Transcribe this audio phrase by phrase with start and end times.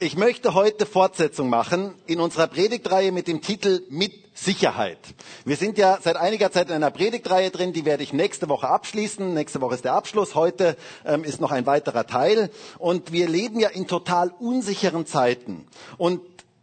[0.00, 4.98] Ich möchte heute Fortsetzung machen in unserer Predigtreihe mit dem Titel Mit Sicherheit.
[5.44, 8.68] Wir sind ja seit einiger Zeit in einer Predigtreihe drin, die werde ich nächste Woche
[8.68, 9.34] abschließen.
[9.34, 10.36] Nächste Woche ist der Abschluss.
[10.36, 12.50] Heute ähm, ist noch ein weiterer Teil.
[12.78, 15.66] Und wir leben ja in total unsicheren Zeiten.
[15.96, 16.20] Und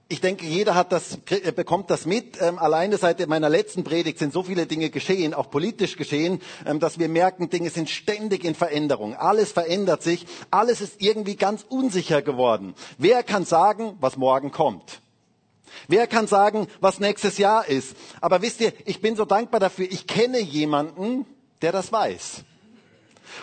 [0.07, 2.39] ich denke, jeder hat das, äh, bekommt das mit.
[2.39, 6.79] Ähm, alleine seit meiner letzten Predigt sind so viele Dinge geschehen, auch politisch geschehen, ähm,
[6.79, 9.15] dass wir merken, Dinge sind ständig in Veränderung.
[9.15, 10.27] Alles verändert sich.
[10.51, 12.75] Alles ist irgendwie ganz unsicher geworden.
[12.99, 15.01] Wer kann sagen, was morgen kommt?
[15.87, 17.96] Wer kann sagen, was nächstes Jahr ist?
[18.21, 19.87] Aber wisst ihr, ich bin so dankbar dafür.
[19.89, 21.25] Ich kenne jemanden,
[21.63, 22.43] der das weiß.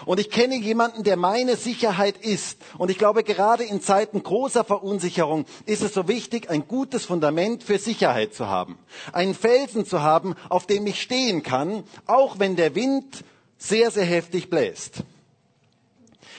[0.07, 2.59] Und ich kenne jemanden, der meine Sicherheit ist.
[2.79, 7.63] Und ich glaube, gerade in Zeiten großer Verunsicherung ist es so wichtig, ein gutes Fundament
[7.63, 8.79] für Sicherheit zu haben.
[9.13, 13.25] Einen Felsen zu haben, auf dem ich stehen kann, auch wenn der Wind
[13.59, 15.05] sehr, sehr heftig bläst.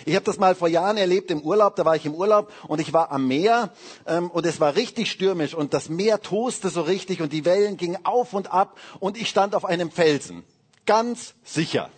[0.06, 1.76] Ich habe das mal vor Jahren erlebt im Urlaub.
[1.76, 3.72] Da war ich im Urlaub und ich war am Meer
[4.06, 7.78] ähm, und es war richtig stürmisch und das Meer toste so richtig und die Wellen
[7.78, 10.44] gingen auf und ab und ich stand auf einem Felsen.
[10.86, 11.90] Ganz sicher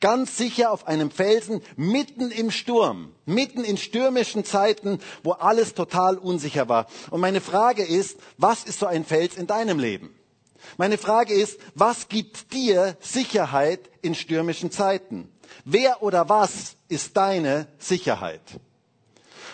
[0.00, 6.18] ganz sicher auf einem Felsen mitten im Sturm, mitten in stürmischen Zeiten, wo alles total
[6.18, 6.86] unsicher war.
[7.10, 10.14] Und meine Frage ist, was ist so ein Fels in deinem Leben?
[10.76, 15.30] Meine Frage ist, was gibt dir Sicherheit in stürmischen Zeiten?
[15.64, 18.42] Wer oder was ist deine Sicherheit?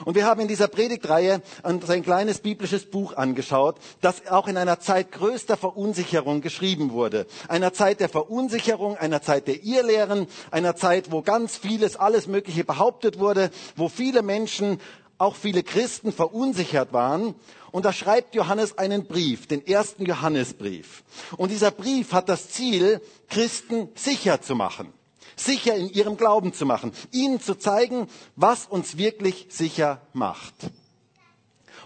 [0.05, 4.57] Und wir haben in dieser Predigtreihe uns ein kleines biblisches Buch angeschaut, das auch in
[4.57, 7.27] einer Zeit größter Verunsicherung geschrieben wurde.
[7.49, 12.65] Einer Zeit der Verunsicherung, einer Zeit der Irrlehren, einer Zeit, wo ganz vieles, alles Mögliche
[12.65, 14.81] behauptet wurde, wo viele Menschen,
[15.19, 17.37] auch viele Christen verunsichert waren.
[17.71, 21.05] Und da schreibt Johannes einen Brief, den ersten Johannesbrief.
[21.37, 24.93] Und dieser Brief hat das Ziel, Christen sicher zu machen
[25.37, 30.55] sicher in ihrem Glauben zu machen, ihnen zu zeigen, was uns wirklich sicher macht.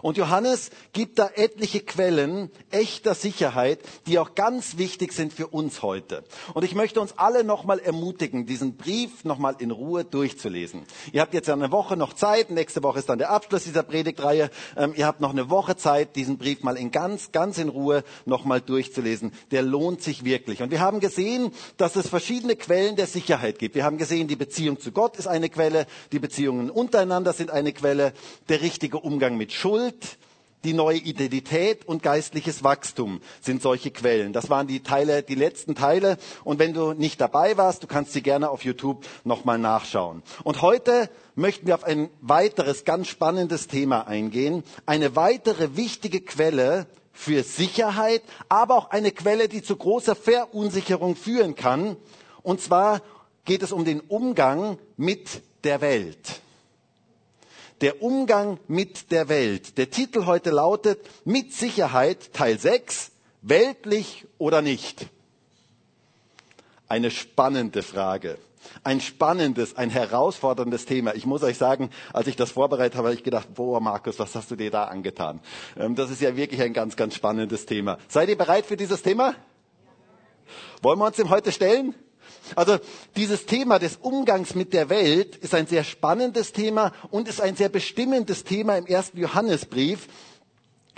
[0.07, 5.83] Und Johannes gibt da etliche Quellen echter Sicherheit, die auch ganz wichtig sind für uns
[5.83, 6.23] heute.
[6.55, 10.83] Und ich möchte uns alle nochmal ermutigen, diesen Brief nochmal in Ruhe durchzulesen.
[11.11, 14.49] Ihr habt jetzt eine Woche noch Zeit, nächste Woche ist dann der Abschluss dieser Predigtreihe.
[14.77, 18.05] Ähm, ihr habt noch eine Woche Zeit, diesen Brief mal in ganz, ganz in Ruhe
[18.27, 19.33] nochmal durchzulesen.
[19.51, 20.63] Der lohnt sich wirklich.
[20.63, 23.75] Und wir haben gesehen, dass es verschiedene Quellen der Sicherheit gibt.
[23.75, 27.73] Wir haben gesehen, die Beziehung zu Gott ist eine Quelle, die Beziehungen untereinander sind eine
[27.73, 28.13] Quelle,
[28.49, 30.19] der richtige Umgang mit Schuld Schuld,
[30.65, 34.33] die neue Identität und geistliches Wachstum sind solche Quellen.
[34.33, 36.17] Das waren die Teile, die letzten Teile.
[36.43, 40.23] Und wenn du nicht dabei warst, du kannst sie gerne auf YouTube nochmal nachschauen.
[40.43, 44.65] Und heute möchten wir auf ein weiteres ganz spannendes Thema eingehen.
[44.87, 51.55] Eine weitere wichtige Quelle für Sicherheit, aber auch eine Quelle, die zu großer Verunsicherung führen
[51.55, 51.97] kann.
[52.43, 53.03] Und zwar
[53.45, 56.41] geht es um den Umgang mit der Welt.
[57.83, 59.77] Der Umgang mit der Welt.
[59.77, 63.11] Der Titel heute lautet Mit Sicherheit Teil 6,
[63.43, 65.07] weltlich oder nicht?
[66.89, 68.39] Eine spannende Frage.
[68.83, 71.15] Ein spannendes, ein herausforderndes Thema.
[71.15, 74.35] Ich muss euch sagen, als ich das vorbereitet habe, habe ich gedacht, boah, Markus, was
[74.35, 75.41] hast du dir da angetan?
[75.77, 77.99] Ähm, das ist ja wirklich ein ganz, ganz spannendes Thema.
[78.09, 79.35] Seid ihr bereit für dieses Thema?
[80.81, 81.95] Wollen wir uns dem heute stellen?
[82.55, 82.79] Also
[83.17, 87.57] dieses Thema des Umgangs mit der Welt ist ein sehr spannendes Thema und ist ein
[87.57, 90.09] sehr bestimmendes Thema im ersten Johannesbrief.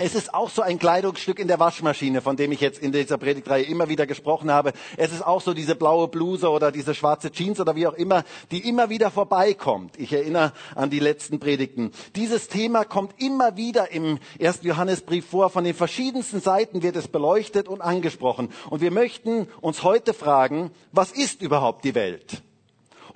[0.01, 3.19] Es ist auch so ein Kleidungsstück in der Waschmaschine, von dem ich jetzt in dieser
[3.19, 4.73] Predigtreihe immer wieder gesprochen habe.
[4.97, 8.23] Es ist auch so diese blaue Bluse oder diese schwarze Jeans oder wie auch immer,
[8.53, 9.99] die immer wieder vorbeikommt.
[9.99, 11.91] Ich erinnere an die letzten Predigten.
[12.15, 15.51] Dieses Thema kommt immer wieder im ersten Johannesbrief vor.
[15.51, 18.51] Von den verschiedensten Seiten wird es beleuchtet und angesprochen.
[18.71, 22.43] Und wir möchten uns heute fragen, was ist überhaupt die Welt?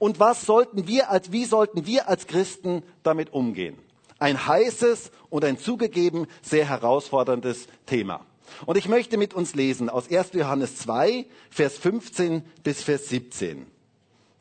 [0.01, 3.79] Und was sollten wir als, wie sollten wir als Christen damit umgehen?
[4.23, 8.25] Ein heißes und ein zugegeben sehr herausforderndes Thema.
[8.67, 10.33] Und ich möchte mit uns lesen aus 1.
[10.35, 13.67] Johannes 2, Vers 15 bis Vers 17.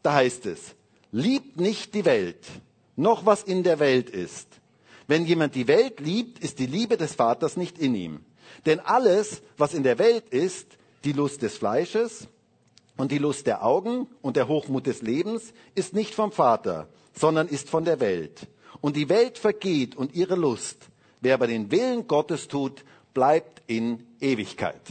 [0.04, 0.76] Da heißt es,
[1.12, 2.46] liebt nicht die Welt,
[2.96, 4.48] noch was in der Welt ist.
[5.08, 8.20] Wenn jemand die Welt liebt, ist die Liebe des Vaters nicht in ihm.
[8.66, 10.68] Denn alles, was in der Welt ist,
[11.04, 12.28] die Lust des Fleisches
[12.98, 17.48] und die Lust der Augen und der Hochmut des Lebens, ist nicht vom Vater, sondern
[17.48, 18.48] ist von der Welt.
[18.80, 20.78] Und die Welt vergeht und ihre Lust.
[21.20, 22.84] Wer aber den Willen Gottes tut,
[23.14, 24.82] bleibt in Ewigkeit.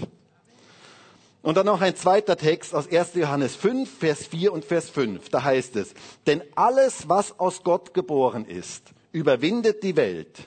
[1.42, 3.14] Und dann noch ein zweiter Text aus 1.
[3.14, 5.30] Johannes 5, Vers 4 und Vers 5.
[5.30, 5.94] Da heißt es,
[6.26, 10.38] denn alles, was aus Gott geboren ist, überwindet die Welt.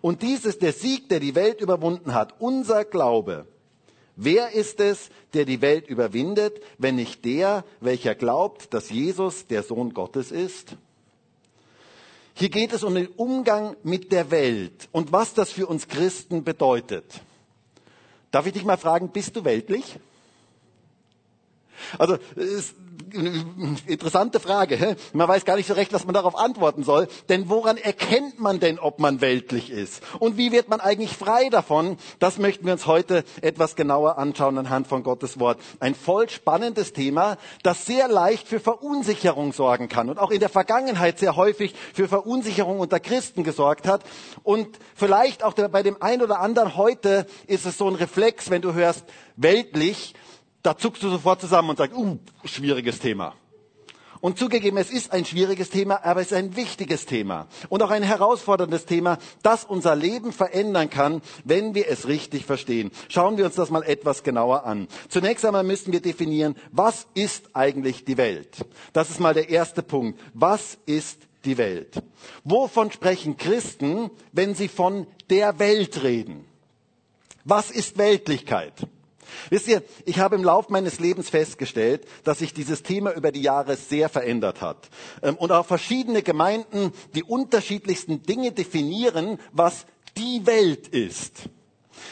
[0.00, 3.46] Und dies ist der Sieg, der die Welt überwunden hat, unser Glaube.
[4.14, 9.62] Wer ist es, der die Welt überwindet, wenn nicht der, welcher glaubt, dass Jesus der
[9.62, 10.76] Sohn Gottes ist?
[12.38, 16.44] Hier geht es um den Umgang mit der Welt und was das für uns Christen
[16.44, 17.04] bedeutet.
[18.30, 19.98] Darf ich dich mal fragen, bist du weltlich?
[21.98, 22.18] Also
[23.86, 24.76] interessante Frage.
[24.76, 24.96] Hä?
[25.12, 27.08] Man weiß gar nicht so recht, was man darauf antworten soll.
[27.28, 30.02] Denn woran erkennt man denn, ob man weltlich ist?
[30.18, 31.98] Und wie wird man eigentlich frei davon?
[32.18, 35.58] Das möchten wir uns heute etwas genauer anschauen anhand von Gottes Wort.
[35.80, 40.48] Ein voll spannendes Thema, das sehr leicht für Verunsicherung sorgen kann und auch in der
[40.48, 44.02] Vergangenheit sehr häufig für Verunsicherung unter Christen gesorgt hat.
[44.42, 48.62] Und vielleicht auch bei dem einen oder anderen heute ist es so ein Reflex, wenn
[48.62, 49.04] du hörst,
[49.36, 50.14] weltlich,
[50.66, 53.34] da zuckst du sofort zusammen und sagst, uh, schwieriges Thema.
[54.20, 57.90] Und zugegeben, es ist ein schwieriges Thema, aber es ist ein wichtiges Thema und auch
[57.90, 62.90] ein herausforderndes Thema, das unser Leben verändern kann, wenn wir es richtig verstehen.
[63.08, 64.88] Schauen wir uns das mal etwas genauer an.
[65.08, 68.56] Zunächst einmal müssen wir definieren, was ist eigentlich die Welt?
[68.92, 70.18] Das ist mal der erste Punkt.
[70.34, 72.02] Was ist die Welt?
[72.42, 76.44] Wovon sprechen Christen, wenn sie von der Welt reden?
[77.44, 78.88] Was ist Weltlichkeit?
[79.50, 83.42] Wisst ihr, ich habe im Lauf meines Lebens festgestellt, dass sich dieses Thema über die
[83.42, 84.88] Jahre sehr verändert hat.
[85.22, 89.86] Ähm, und auch verschiedene Gemeinden die unterschiedlichsten Dinge definieren, was
[90.16, 91.48] die Welt ist.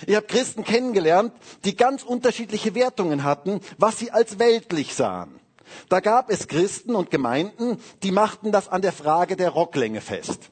[0.07, 1.33] Ich habe Christen kennengelernt,
[1.65, 5.41] die ganz unterschiedliche Wertungen hatten, was sie als weltlich sahen.
[5.89, 10.51] Da gab es Christen und Gemeinden, die machten das an der Frage der Rocklänge fest.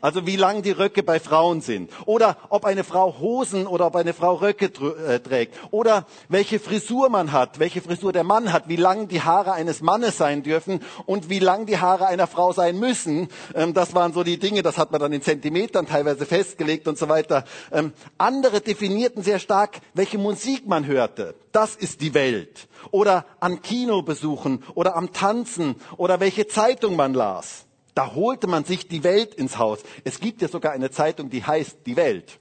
[0.00, 1.90] Also wie lang die Röcke bei Frauen sind.
[2.06, 5.54] Oder ob eine Frau Hosen oder ob eine Frau Röcke äh, trägt.
[5.70, 9.80] Oder welche Frisur man hat, welche Frisur der Mann hat, wie lang die Haare eines
[9.80, 13.28] Mannes sein dürfen und wie lang die Haare einer Frau sein müssen.
[13.54, 16.98] Ähm, das waren so die Dinge, das hat man dann in Zentimetern teilweise festgelegt und
[16.98, 17.44] so weiter.
[17.72, 21.34] Ähm, andere definierten sehr stark, welche Musik man hörte.
[21.52, 22.68] Das ist die Welt.
[22.90, 27.65] Oder an Kinobesuchen oder am Tanzen oder welche Zeitung man las.
[27.96, 29.78] Da holte man sich die Welt ins Haus.
[30.04, 32.38] Es gibt ja sogar eine Zeitung, die heißt Die Welt.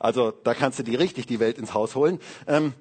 [0.00, 2.18] Also da kannst du dir richtig die Welt ins Haus holen.
[2.48, 2.74] Ähm,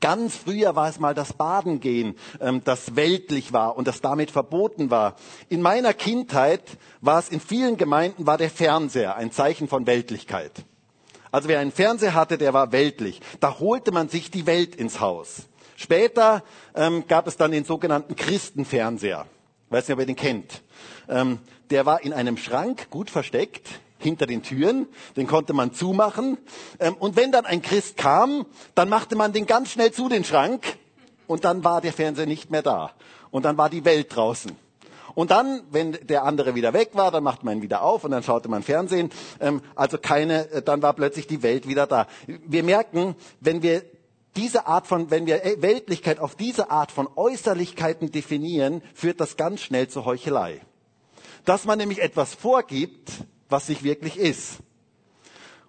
[0.00, 4.90] Ganz früher war es mal das Badengehen, ähm, das weltlich war und das damit verboten
[4.90, 5.16] war.
[5.48, 6.62] In meiner Kindheit
[7.00, 10.52] war es in vielen Gemeinden war der Fernseher ein Zeichen von Weltlichkeit.
[11.32, 13.20] Also wer einen Fernseher hatte, der war weltlich.
[13.40, 15.48] Da holte man sich die Welt ins Haus.
[15.76, 16.44] Später
[16.74, 19.26] ähm, gab es dann den sogenannten Christenfernseher.
[19.70, 20.62] Weiß nicht, ob ihr den kennt.
[21.08, 21.38] Ähm,
[21.70, 24.86] der war in einem Schrank gut versteckt hinter den Türen,
[25.16, 26.38] den konnte man zumachen.
[26.78, 30.24] Ähm, und wenn dann ein Christ kam, dann machte man den ganz schnell zu den
[30.24, 30.78] Schrank
[31.26, 32.92] und dann war der Fernseher nicht mehr da.
[33.30, 34.52] Und dann war die Welt draußen.
[35.14, 38.12] Und dann, wenn der andere wieder weg war, dann machte man ihn wieder auf und
[38.12, 39.10] dann schaute man Fernsehen.
[39.40, 42.06] Ähm, also keine, äh, dann war plötzlich die Welt wieder da.
[42.26, 43.82] Wir merken, wenn wir
[44.36, 49.60] diese Art von, wenn wir Weltlichkeit auf diese Art von Äußerlichkeiten definieren, führt das ganz
[49.60, 50.60] schnell zur Heuchelei
[51.44, 53.10] dass man nämlich etwas vorgibt,
[53.48, 54.58] was sich wirklich ist.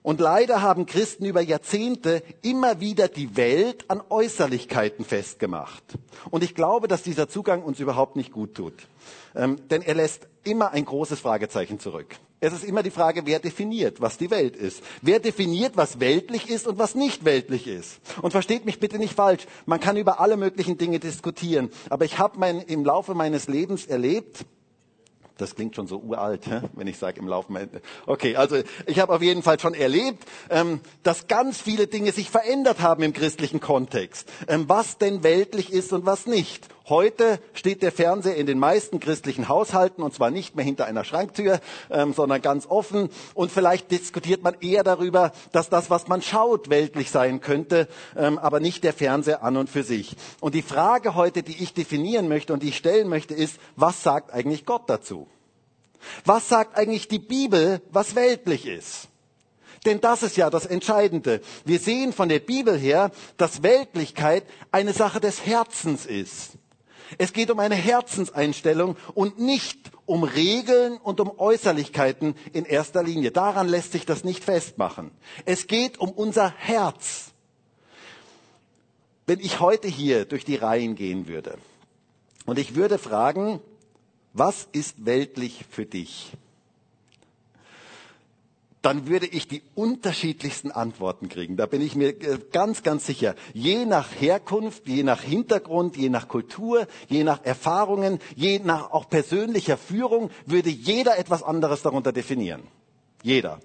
[0.02, 5.84] Und leider haben Christen über Jahrzehnte immer wieder die Welt an Äußerlichkeiten festgemacht.
[6.32, 8.74] Und ich glaube, dass dieser Zugang uns überhaupt nicht gut tut.
[9.36, 12.16] Ähm, denn er lässt immer ein großes Fragezeichen zurück.
[12.40, 14.82] Es ist immer die Frage, wer definiert, was die Welt ist.
[15.02, 18.00] Wer definiert, was weltlich ist und was nicht weltlich ist.
[18.22, 19.46] Und versteht mich bitte nicht falsch.
[19.66, 21.70] Man kann über alle möglichen Dinge diskutieren.
[21.90, 24.46] Aber ich habe im Laufe meines Lebens erlebt,
[25.40, 26.44] das klingt schon so uralt,
[26.74, 27.50] wenn ich sage im Laufe.
[28.06, 32.30] Okay, also ich habe auf jeden Fall schon erlebt, ähm, dass ganz viele Dinge sich
[32.30, 34.30] verändert haben im christlichen Kontext.
[34.48, 36.68] Ähm, was denn weltlich ist und was nicht.
[36.90, 41.04] Heute steht der Fernseher in den meisten christlichen Haushalten und zwar nicht mehr hinter einer
[41.04, 41.60] Schranktür,
[41.92, 43.10] ähm, sondern ganz offen.
[43.36, 48.60] Und vielleicht diskutiert man eher darüber, dass das, was man schaut, weltlich sein könnte, aber
[48.60, 50.16] nicht der Fernseher an und für sich.
[50.40, 54.04] Und die Frage heute, die ich definieren möchte und die ich stellen möchte, ist, was
[54.04, 55.28] sagt eigentlich Gott dazu?
[56.26, 59.08] Was sagt eigentlich die Bibel, was weltlich ist?
[59.86, 61.42] Denn das ist ja das Entscheidende.
[61.66, 66.59] Wir sehen von der Bibel her, dass Weltlichkeit eine Sache des Herzens ist.
[67.18, 73.32] Es geht um eine Herzenseinstellung und nicht um Regeln und um Äußerlichkeiten in erster Linie.
[73.32, 75.12] Daran lässt sich das nicht festmachen.
[75.46, 77.32] Es geht um unser Herz.
[79.26, 81.58] Wenn ich heute hier durch die Reihen gehen würde
[82.46, 83.60] und ich würde fragen,
[84.34, 86.32] was ist weltlich für dich?
[88.82, 91.58] Dann würde ich die unterschiedlichsten Antworten kriegen.
[91.58, 93.36] Da bin ich mir äh, ganz, ganz sicher.
[93.54, 99.10] Je nach Herkunft, je nach Hintergrund, je nach Kultur, je nach Erfahrungen, je nach auch
[99.10, 102.64] persönlicher Führung würde jeder etwas anderes darunter definieren.
[103.22, 103.60] Jeder.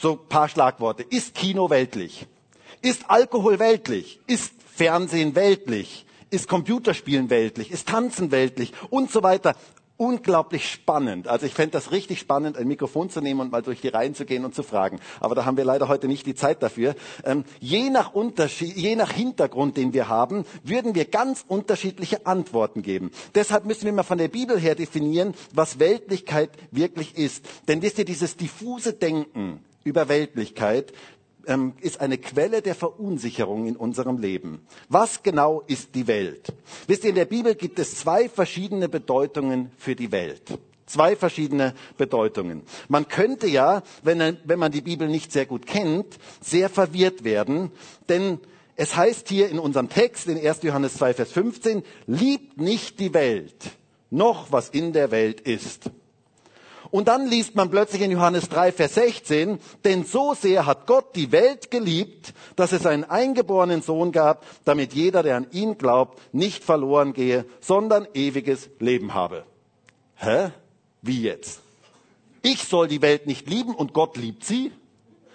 [0.00, 1.02] So paar Schlagworte.
[1.02, 2.26] Ist Kino weltlich?
[2.80, 4.18] Ist Alkohol weltlich?
[4.26, 6.06] Ist Fernsehen weltlich?
[6.30, 7.70] Ist Computerspielen weltlich?
[7.70, 8.72] Ist Tanzen weltlich?
[8.88, 9.54] Und so weiter.
[10.02, 11.28] Unglaublich spannend.
[11.28, 14.16] Also ich fände das richtig spannend, ein Mikrofon zu nehmen und mal durch die Reihen
[14.16, 14.98] zu gehen und zu fragen.
[15.20, 16.96] Aber da haben wir leider heute nicht die Zeit dafür.
[17.22, 22.82] Ähm, je nach Unterschied, je nach Hintergrund, den wir haben, würden wir ganz unterschiedliche Antworten
[22.82, 23.12] geben.
[23.36, 27.44] Deshalb müssen wir mal von der Bibel her definieren, was Weltlichkeit wirklich ist.
[27.68, 30.92] Denn wisst ihr, dieses diffuse Denken über Weltlichkeit
[31.46, 34.66] ähm, ist eine Quelle der Verunsicherung in unserem Leben.
[34.88, 36.52] Was genau ist die Welt?
[36.86, 40.58] Wisst ihr, in der Bibel gibt es zwei verschiedene Bedeutungen für die Welt.
[40.86, 42.62] Zwei verschiedene Bedeutungen.
[42.88, 47.70] Man könnte ja, wenn, wenn man die Bibel nicht sehr gut kennt, sehr verwirrt werden,
[48.08, 48.40] denn
[48.76, 50.62] es heißt hier in unserem Text in 1.
[50.62, 53.70] Johannes 2, Vers 15, liebt nicht die Welt,
[54.10, 55.90] noch was in der Welt ist.
[56.92, 61.16] Und dann liest man plötzlich in Johannes 3, Vers 16, denn so sehr hat Gott
[61.16, 66.20] die Welt geliebt, dass es einen eingeborenen Sohn gab, damit jeder, der an ihn glaubt,
[66.34, 69.44] nicht verloren gehe, sondern ewiges Leben habe.
[70.16, 70.50] Hä?
[71.00, 71.62] Wie jetzt?
[72.42, 74.70] Ich soll die Welt nicht lieben und Gott liebt sie?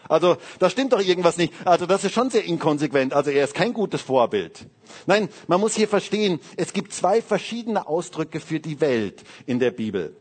[0.08, 1.54] Also, da stimmt doch irgendwas nicht.
[1.66, 3.14] Also, das ist schon sehr inkonsequent.
[3.14, 4.68] Also, er ist kein gutes Vorbild.
[5.08, 9.72] Nein, man muss hier verstehen, es gibt zwei verschiedene Ausdrücke für die Welt in der
[9.72, 10.16] Bibel.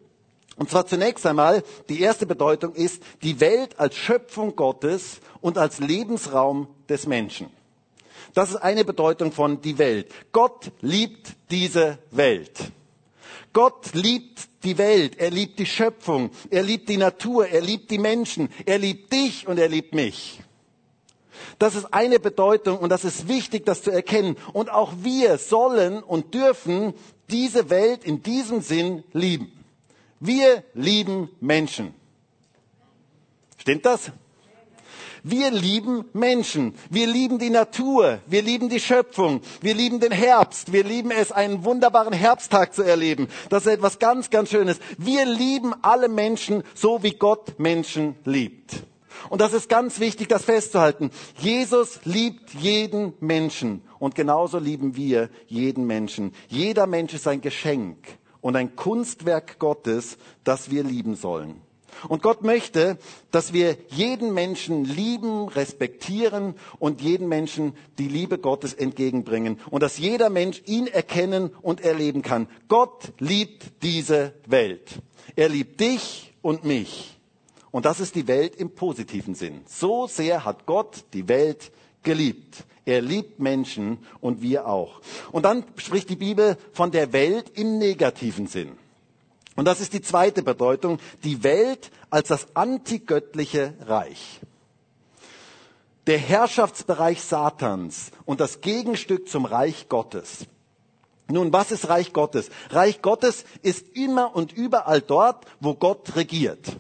[0.57, 5.81] Und zwar zunächst einmal, die erste Bedeutung ist die Welt als Schöpfung Gottes und als
[5.81, 7.51] Lebensraum des Menschen.
[8.33, 10.13] Das ist eine Bedeutung von die Welt.
[10.33, 12.73] Gott liebt diese Welt.
[13.53, 17.99] Gott liebt die Welt, er liebt die Schöpfung, er liebt die Natur, er liebt die
[17.99, 20.41] Menschen, er liebt dich und er liebt mich.
[21.59, 24.37] Das ist eine Bedeutung und das ist wichtig, das zu erkennen.
[24.53, 26.93] Und auch wir sollen und dürfen
[27.31, 29.56] diese Welt in diesem Sinn lieben.
[30.21, 31.95] Wir lieben Menschen.
[33.59, 34.13] Stimmt das?
[35.23, 36.75] Wir lieben Menschen.
[36.89, 38.21] Wir lieben die Natur.
[38.27, 39.41] Wir lieben die Schöpfung.
[39.61, 40.73] Wir lieben den Herbst.
[40.73, 43.27] Wir lieben es, einen wunderbaren Herbsttag zu erleben.
[43.49, 44.79] Das ist etwas ganz, ganz Schönes.
[44.99, 48.85] Wir lieben alle Menschen so, wie Gott Menschen liebt.
[49.29, 51.11] Und das ist ganz wichtig, das festzuhalten.
[51.39, 53.83] Jesus liebt jeden Menschen.
[53.99, 56.33] Und genauso lieben wir jeden Menschen.
[56.47, 57.97] Jeder Mensch ist ein Geschenk
[58.47, 61.61] und ein Kunstwerk Gottes, das wir lieben sollen.
[62.09, 62.97] Und Gott möchte,
[63.33, 69.99] dass wir jeden Menschen lieben, respektieren und jeden Menschen die Liebe Gottes entgegenbringen und dass
[69.99, 72.47] jeder Mensch ihn erkennen und erleben kann.
[72.69, 75.03] Gott liebt diese Welt.
[75.35, 77.19] Er liebt dich und mich.
[77.73, 79.63] Und das ist die Welt im positiven Sinn.
[79.67, 81.73] So sehr hat Gott die Welt
[82.07, 82.65] geliebt.
[82.87, 85.03] Er liebt Menschen und wir auch.
[85.33, 88.79] Und dann spricht die Bibel von der Welt im negativen Sinn.
[89.57, 94.41] Und das ist die zweite Bedeutung, die Welt als das antigöttliche Reich.
[96.07, 100.47] Der Herrschaftsbereich Satans und das Gegenstück zum Reich Gottes.
[101.29, 102.51] Nun, was ist Reich Gottes?
[102.71, 106.77] Reich Gottes ist immer und überall dort, wo Gott regiert.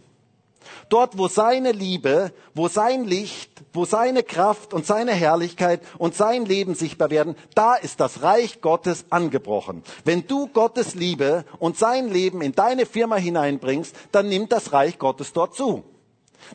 [0.88, 6.44] Dort, wo seine Liebe, wo sein Licht, wo seine Kraft und seine Herrlichkeit und sein
[6.44, 9.82] Leben sichtbar werden, da ist das Reich Gottes angebrochen.
[10.04, 14.98] Wenn du Gottes Liebe und sein Leben in deine Firma hineinbringst, dann nimmt das Reich
[14.98, 15.82] Gottes dort zu.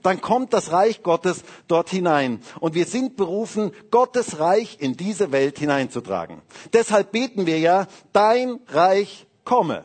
[0.01, 2.41] Dann kommt das Reich Gottes dort hinein.
[2.61, 6.41] Und wir sind berufen, Gottes Reich in diese Welt hineinzutragen.
[6.71, 9.83] Deshalb beten wir ja, dein Reich komme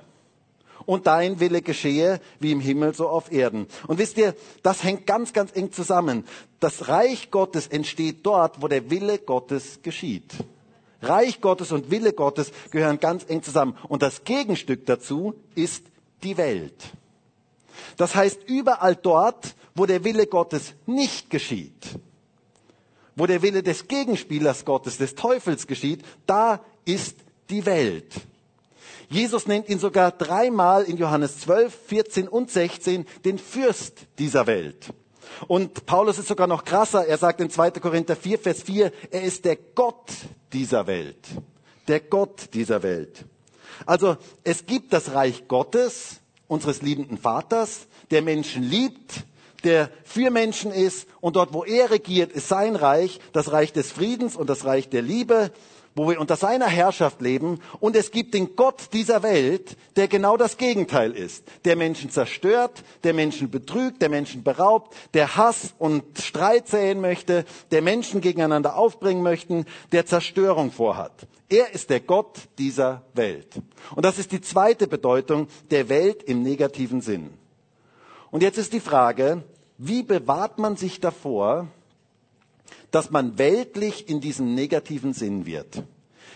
[0.87, 3.67] und dein Wille geschehe, wie im Himmel so auf Erden.
[3.87, 6.25] Und wisst ihr, das hängt ganz, ganz eng zusammen.
[6.61, 10.33] Das Reich Gottes entsteht dort, wo der Wille Gottes geschieht.
[11.03, 13.77] Reich Gottes und Wille Gottes gehören ganz eng zusammen.
[13.89, 15.85] Und das Gegenstück dazu ist
[16.23, 16.77] die Welt.
[17.97, 21.99] Das heißt, überall dort, wo der Wille Gottes nicht geschieht,
[23.15, 27.17] wo der Wille des Gegenspielers Gottes, des Teufels geschieht, da ist
[27.51, 28.13] die Welt.
[29.09, 34.93] Jesus nennt ihn sogar dreimal in Johannes 12, 14 und 16 den Fürst dieser Welt.
[35.49, 37.07] Und Paulus ist sogar noch krasser.
[37.07, 37.73] Er sagt in 2.
[37.73, 40.11] Korinther 4, Vers 4, er ist der Gott
[40.53, 41.25] dieser Welt.
[41.89, 43.25] Der Gott dieser Welt.
[43.85, 49.25] Also es gibt das Reich Gottes, unseres liebenden Vaters, der Menschen liebt,
[49.65, 53.91] der für Menschen ist und dort, wo er regiert, ist sein Reich, das Reich des
[53.91, 55.51] Friedens und das Reich der Liebe
[55.97, 57.61] wo wir unter seiner Herrschaft leben.
[57.81, 61.45] Und es gibt den Gott dieser Welt, der genau das Gegenteil ist.
[61.65, 67.45] Der Menschen zerstört, der Menschen betrügt, der Menschen beraubt, der Hass und Streit säen möchte,
[67.71, 71.27] der Menschen gegeneinander aufbringen möchten, der Zerstörung vorhat.
[71.49, 73.49] Er ist der Gott dieser Welt.
[73.95, 77.31] Und das ist die zweite Bedeutung der Welt im negativen Sinn.
[78.31, 79.45] Und jetzt ist die Frage,
[79.79, 81.69] wie bewahrt man sich davor,
[82.97, 85.83] dass man weltlich in diesem negativen Sinn wird.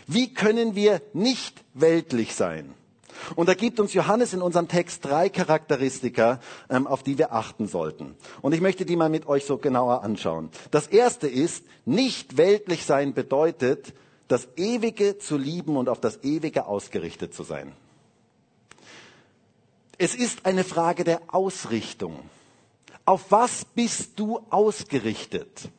[0.07, 2.75] Wie können wir nicht weltlich sein?
[3.35, 6.39] Und da gibt uns Johannes in unserem Text drei Charakteristika,
[6.69, 8.15] ähm, auf die wir achten sollten.
[8.43, 10.51] Und ich möchte die mal mit euch so genauer anschauen.
[10.71, 13.95] Das erste ist, nicht weltlich sein bedeutet,
[14.29, 17.73] das Ewige zu lieben und auf das Ewige ausgerichtet zu sein.
[19.97, 22.19] Es ist eine Frage der Ausrichtung.
[23.07, 25.71] Auf was bist du ausgerichtet?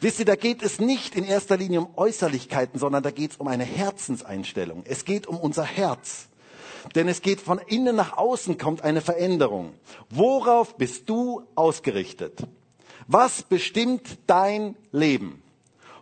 [0.00, 3.36] Wisst ihr, da geht es nicht in erster Linie um Äußerlichkeiten, sondern da geht es
[3.36, 4.82] um eine Herzenseinstellung.
[4.86, 6.28] Es geht um unser Herz.
[6.94, 9.74] Denn es geht von innen nach außen, kommt eine Veränderung.
[10.08, 12.40] Worauf bist du ausgerichtet?
[13.06, 15.42] Was bestimmt dein Leben?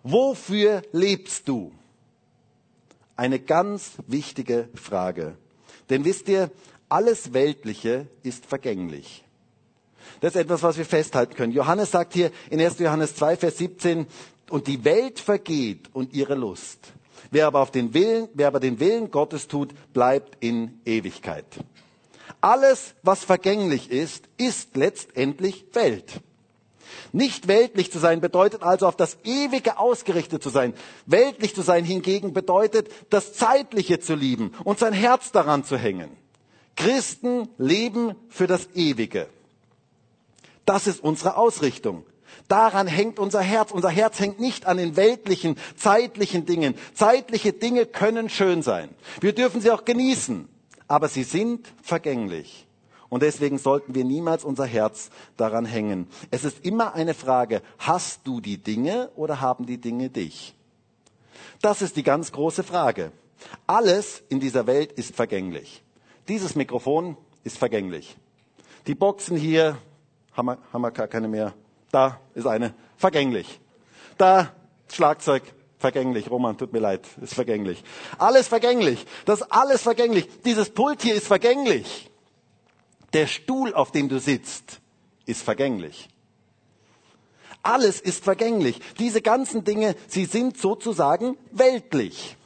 [0.03, 1.73] Wofür lebst du?
[3.17, 5.37] Eine ganz wichtige Frage.
[5.91, 6.51] Denn wisst ihr,
[6.89, 9.25] alles Weltliche ist vergänglich.
[10.21, 11.53] Das ist etwas, was wir festhalten können.
[11.53, 12.79] Johannes sagt hier in 1.
[12.79, 14.07] Johannes 2, Vers 17,
[14.51, 16.93] und die Welt vergeht und ihre Lust.
[17.31, 21.45] Wer aber, auf den Willen, wer aber den Willen Gottes tut, bleibt in Ewigkeit.
[22.41, 26.21] Alles, was vergänglich ist, ist letztendlich Welt.
[27.13, 30.75] Nicht weltlich zu sein bedeutet also auf das Ewige ausgerichtet zu sein.
[31.07, 36.11] Weltlich zu sein hingegen bedeutet, das Zeitliche zu lieben und sein Herz daran zu hängen.
[36.77, 39.27] Christen leben für das Ewige.
[40.69, 42.05] Das ist unsere Ausrichtung.
[42.47, 43.73] Daran hängt unser Herz.
[43.73, 46.75] Unser Herz hängt nicht an den weltlichen, zeitlichen Dingen.
[46.93, 48.91] Zeitliche Dinge können schön sein.
[49.23, 50.47] Wir dürfen sie auch genießen.
[50.87, 52.67] Aber sie sind vergänglich.
[53.09, 55.09] Und deswegen sollten wir niemals unser Herz
[55.39, 56.07] daran hängen.
[56.31, 60.55] Es ist immer eine Frage, hast du die Dinge oder haben die Dinge dich?
[61.63, 63.13] Das ist die ganz große Frage.
[63.67, 65.83] Alles in dieser Welt ist vergänglich.
[66.29, 68.19] Dieses Mikrofon ist vergänglich.
[68.87, 69.79] Die Boxen hier
[70.39, 71.53] haben wir, haben wir gar keine mehr.
[71.91, 73.61] Da ist eine vergänglich.
[74.17, 74.53] Da
[74.91, 75.43] Schlagzeug
[75.79, 76.31] vergänglich.
[76.31, 77.83] Roman, tut mir leid, ist vergänglich.
[78.19, 79.05] Alles vergänglich.
[79.27, 80.29] Das ist alles vergänglich.
[80.45, 82.11] Dieses Pult hier ist vergänglich.
[83.13, 84.81] Der Stuhl, auf dem du sitzt,
[85.27, 86.09] ist vergänglich.
[87.63, 88.81] Alles ist vergänglich.
[88.99, 92.37] Diese ganzen Dinge, sie sind sozusagen weltlich.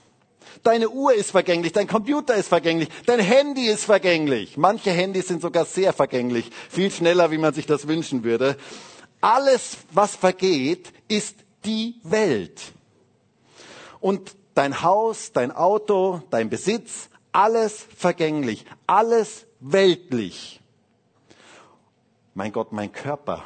[0.62, 4.56] Deine Uhr ist vergänglich, dein Computer ist vergänglich, dein Handy ist vergänglich.
[4.56, 8.56] Manche Handys sind sogar sehr vergänglich, viel schneller, wie man sich das wünschen würde.
[9.20, 12.60] Alles, was vergeht, ist die Welt.
[14.00, 20.60] Und dein Haus, dein Auto, dein Besitz, alles vergänglich, alles weltlich.
[22.34, 23.44] Mein Gott, mein Körper,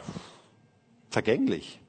[1.11, 1.81] vergänglich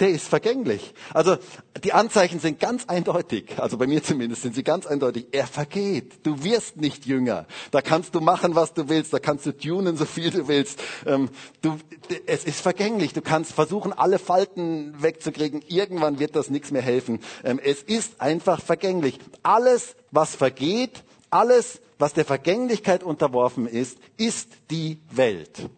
[0.00, 0.94] der ist vergänglich.
[1.14, 1.36] Also
[1.82, 5.26] die Anzeichen sind ganz eindeutig, also bei mir zumindest sind sie ganz eindeutig.
[5.32, 6.26] Er vergeht.
[6.26, 7.46] Du wirst nicht jünger.
[7.70, 9.12] Da kannst du machen, was du willst.
[9.12, 10.82] Da kannst du tunen, so viel du willst.
[11.06, 11.30] Ähm,
[11.62, 11.78] du,
[12.26, 13.12] es ist vergänglich.
[13.12, 15.62] Du kannst versuchen, alle Falten wegzukriegen.
[15.68, 17.20] Irgendwann wird das nichts mehr helfen.
[17.44, 19.18] Ähm, es ist einfach vergänglich.
[19.42, 25.68] Alles, was vergeht, alles, was der Vergänglichkeit unterworfen ist, ist die Welt.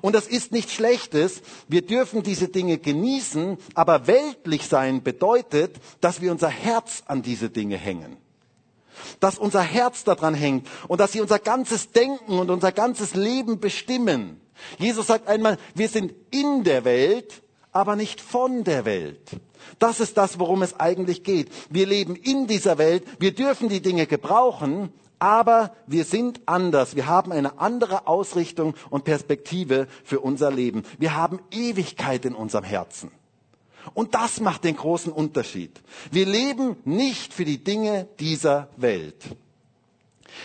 [0.00, 1.42] Und das ist nichts Schlechtes.
[1.68, 7.50] Wir dürfen diese Dinge genießen, aber weltlich sein bedeutet, dass wir unser Herz an diese
[7.50, 8.16] Dinge hängen.
[9.20, 13.60] Dass unser Herz daran hängt und dass sie unser ganzes Denken und unser ganzes Leben
[13.60, 14.40] bestimmen.
[14.78, 19.20] Jesus sagt einmal, wir sind in der Welt, aber nicht von der Welt.
[19.78, 21.50] Das ist das, worum es eigentlich geht.
[21.68, 26.96] Wir leben in dieser Welt, wir dürfen die Dinge gebrauchen, aber wir sind anders.
[26.96, 30.84] Wir haben eine andere Ausrichtung und Perspektive für unser Leben.
[30.98, 33.10] Wir haben Ewigkeit in unserem Herzen.
[33.94, 35.80] Und das macht den großen Unterschied.
[36.10, 39.22] Wir leben nicht für die Dinge dieser Welt.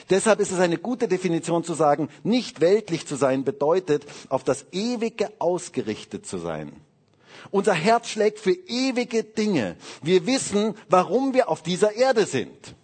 [0.09, 4.65] Deshalb ist es eine gute Definition zu sagen, nicht weltlich zu sein bedeutet, auf das
[4.71, 6.71] Ewige ausgerichtet zu sein.
[7.49, 9.75] Unser Herz schlägt für ewige Dinge.
[10.01, 12.75] Wir wissen, warum wir auf dieser Erde sind.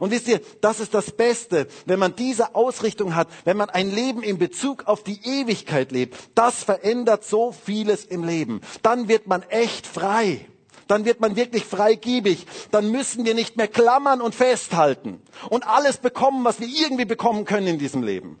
[0.00, 3.90] Und wisst ihr, das ist das Beste, wenn man diese Ausrichtung hat, wenn man ein
[3.90, 6.16] Leben in Bezug auf die Ewigkeit lebt.
[6.34, 8.60] Das verändert so vieles im Leben.
[8.82, 10.46] Dann wird man echt frei.
[10.86, 12.46] Dann wird man wirklich freigiebig.
[12.70, 15.20] Dann müssen wir nicht mehr klammern und festhalten
[15.50, 18.38] und alles bekommen, was wir irgendwie bekommen können in diesem Leben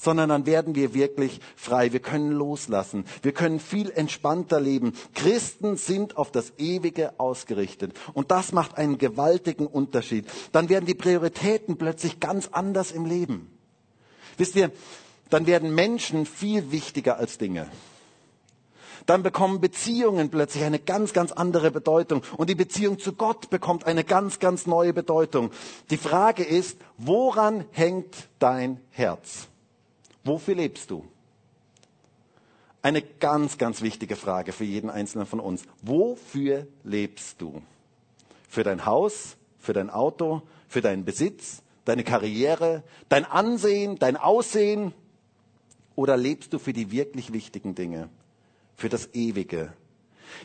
[0.00, 1.92] sondern dann werden wir wirklich frei.
[1.92, 3.04] Wir können loslassen.
[3.20, 4.94] Wir können viel entspannter leben.
[5.14, 7.92] Christen sind auf das Ewige ausgerichtet.
[8.14, 10.26] Und das macht einen gewaltigen Unterschied.
[10.52, 13.50] Dann werden die Prioritäten plötzlich ganz anders im Leben.
[14.38, 14.70] Wisst ihr,
[15.28, 17.68] dann werden Menschen viel wichtiger als Dinge
[19.06, 22.22] dann bekommen Beziehungen plötzlich eine ganz, ganz andere Bedeutung.
[22.36, 25.50] Und die Beziehung zu Gott bekommt eine ganz, ganz neue Bedeutung.
[25.90, 29.49] Die Frage ist, woran hängt dein Herz?
[30.24, 31.04] Wofür lebst du?
[32.82, 35.64] Eine ganz, ganz wichtige Frage für jeden Einzelnen von uns.
[35.82, 37.62] Wofür lebst du?
[38.48, 44.94] Für dein Haus, für dein Auto, für deinen Besitz, deine Karriere, dein Ansehen, dein Aussehen?
[45.94, 48.08] Oder lebst du für die wirklich wichtigen Dinge,
[48.76, 49.72] für das Ewige?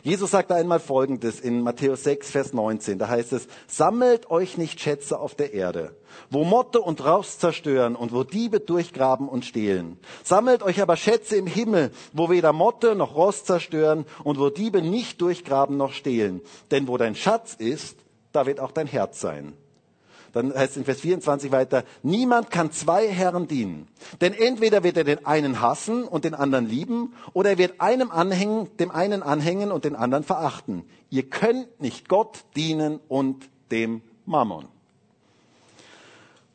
[0.02, 2.98] Jesus sagte einmal Folgendes in Matthäus 6, Vers 19.
[2.98, 5.96] Da heißt es, sammelt euch nicht Schätze auf der Erde,
[6.30, 9.98] wo Motte und Rost zerstören und wo Diebe durchgraben und stehlen.
[10.22, 14.82] Sammelt euch aber Schätze im Himmel, wo weder Motte noch Rost zerstören und wo Diebe
[14.82, 16.40] nicht durchgraben noch stehlen.
[16.70, 17.98] Denn wo dein Schatz ist,
[18.32, 19.54] da wird auch dein Herz sein.
[20.36, 23.88] Dann heißt es in Vers 24 weiter, niemand kann zwei Herren dienen.
[24.20, 28.10] Denn entweder wird er den einen hassen und den anderen lieben, oder er wird einem
[28.10, 30.84] anhängen, dem einen anhängen und den anderen verachten.
[31.08, 34.66] Ihr könnt nicht Gott dienen und dem Mammon.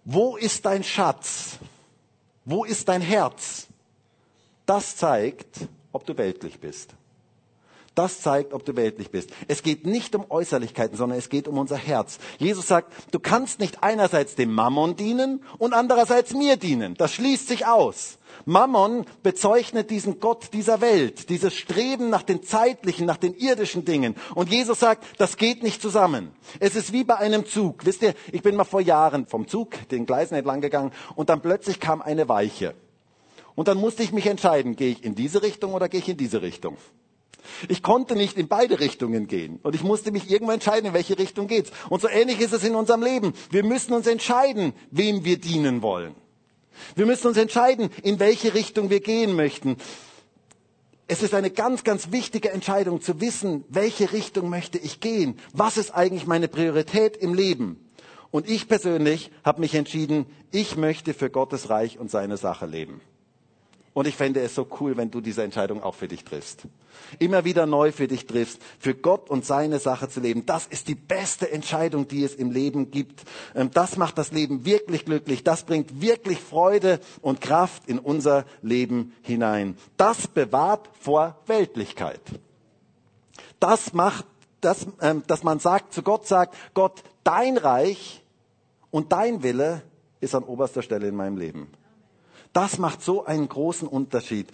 [0.06, 1.58] Wo ist dein Schatz?
[2.46, 3.66] Wo ist dein Herz?
[4.68, 5.58] Das zeigt,
[5.92, 6.94] ob du weltlich bist.
[7.94, 9.32] Das zeigt, ob du weltlich bist.
[9.50, 12.20] Es geht nicht um Äußerlichkeiten, sondern es geht um unser Herz.
[12.38, 16.94] Jesus sagt, du kannst nicht einerseits dem Mammon dienen und andererseits mir dienen.
[16.96, 18.18] Das schließt sich aus.
[18.46, 24.16] Mammon bezeichnet diesen Gott dieser Welt, dieses Streben nach den zeitlichen, nach den irdischen Dingen.
[24.36, 26.32] Und Jesus sagt, das geht nicht zusammen.
[26.62, 27.86] Es ist wie bei einem Zug.
[27.86, 31.42] Wisst ihr, ich bin mal vor Jahren vom Zug den Gleisen entlang gegangen und dann
[31.42, 32.74] plötzlich kam eine Weiche.
[33.54, 36.16] Und dann musste ich mich entscheiden, gehe ich in diese Richtung oder gehe ich in
[36.16, 36.78] diese Richtung.
[37.70, 39.60] Ich konnte nicht in beide Richtungen gehen.
[39.64, 41.72] Und ich musste mich irgendwann entscheiden, in welche Richtung geht's.
[41.90, 43.34] Und so ähnlich ist es in unserem Leben.
[43.50, 46.16] Wir müssen uns entscheiden, wem wir dienen wollen.
[46.96, 49.78] Wir müssen uns entscheiden, in welche Richtung wir gehen möchten.
[51.08, 55.38] Es ist eine ganz, ganz wichtige Entscheidung zu wissen, welche Richtung möchte ich gehen?
[55.54, 57.86] Was ist eigentlich meine Priorität im Leben?
[58.32, 63.02] Und ich persönlich habe mich entschieden, ich möchte für Gottes Reich und seine Sache leben.
[63.94, 66.64] Und ich fände es so cool, wenn du diese Entscheidung auch für dich triffst.
[67.20, 70.46] Immer wieder neu für dich triffst, für Gott und seine Sache zu leben.
[70.46, 73.24] Das ist die beste Entscheidung, die es im Leben gibt.
[73.54, 75.44] Ähm, das macht das Leben wirklich glücklich.
[75.44, 79.78] Das bringt wirklich Freude und Kraft in unser Leben hinein.
[79.98, 82.22] Das bewahrt vor Weltlichkeit.
[83.60, 84.26] Das macht,
[84.62, 88.24] dass, ähm, dass man sagt, zu Gott sagt, Gott, dein Reich
[88.90, 89.82] und dein Wille
[90.22, 91.68] ist an oberster Stelle in meinem Leben.
[92.54, 94.48] Das macht so einen großen Unterschied.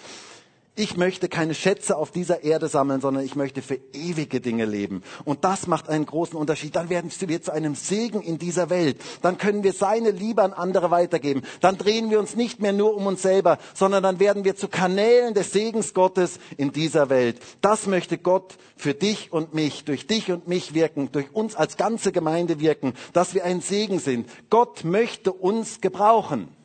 [0.80, 5.02] Ich möchte keine Schätze auf dieser Erde sammeln, sondern ich möchte für ewige Dinge leben.
[5.26, 6.76] Und das macht einen großen Unterschied.
[6.76, 8.98] Dann werden wir zu einem Segen in dieser Welt.
[9.24, 11.42] Dann können wir seine Liebe an andere weitergeben.
[11.62, 14.68] Dann drehen wir uns nicht mehr nur um uns selber, sondern dann werden wir zu
[14.68, 17.40] Kanälen des Segens Gottes in dieser Welt.
[17.62, 21.78] Das möchte Gott für dich und mich, durch dich und mich wirken, durch uns als
[21.78, 24.30] ganze Gemeinde wirken, dass wir ein Segen sind.
[24.52, 26.56] Gott möchte uns gebrauchen.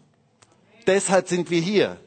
[0.86, 1.98] Deshalb sind wir hier.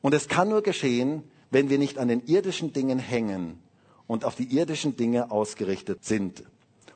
[0.00, 3.62] Und es kann nur geschehen, wenn wir nicht an den irdischen Dingen hängen
[4.06, 6.44] und auf die irdischen Dinge ausgerichtet sind.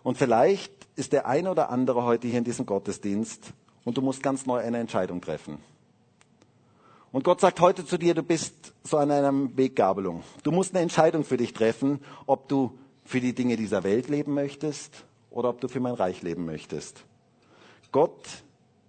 [0.03, 3.53] Und vielleicht ist der eine oder andere heute hier in diesem Gottesdienst
[3.85, 5.59] und du musst ganz neu eine Entscheidung treffen.
[7.11, 10.23] Und Gott sagt heute zu dir, du bist so an einer Weggabelung.
[10.43, 14.35] Du musst eine Entscheidung für dich treffen, ob du für die Dinge dieser Welt leben
[14.35, 17.05] möchtest oder ob du für mein Reich leben möchtest.
[17.93, 18.27] Gott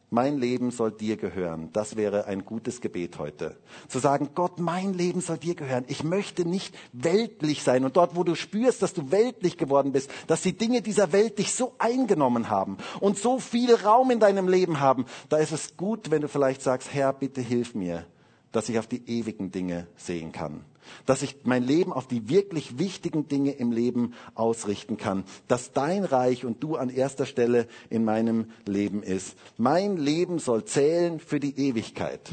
[0.10, 1.70] mein Leben soll dir gehören.
[1.74, 3.58] Das wäre ein gutes Gebet heute.
[3.88, 5.86] Zu sagen, Gott, mein Leben soll dir gehören.
[5.88, 7.86] Ich möchte nicht weltlich sein.
[7.86, 11.38] Und dort, wo du spürst, dass du weltlich geworden bist, dass die Dinge dieser Welt
[11.38, 15.78] dich so eingenommen haben und so viel Raum in deinem Leben haben, da ist es
[15.78, 18.06] gut, wenn du vielleicht sagst, Herr, bitte hilf mir,
[18.52, 20.66] dass ich auf die ewigen Dinge sehen kann
[21.06, 26.04] dass ich mein Leben auf die wirklich wichtigen Dinge im Leben ausrichten kann, dass dein
[26.04, 29.36] Reich und du an erster Stelle in meinem Leben ist.
[29.58, 32.32] Mein Leben soll zählen für die Ewigkeit.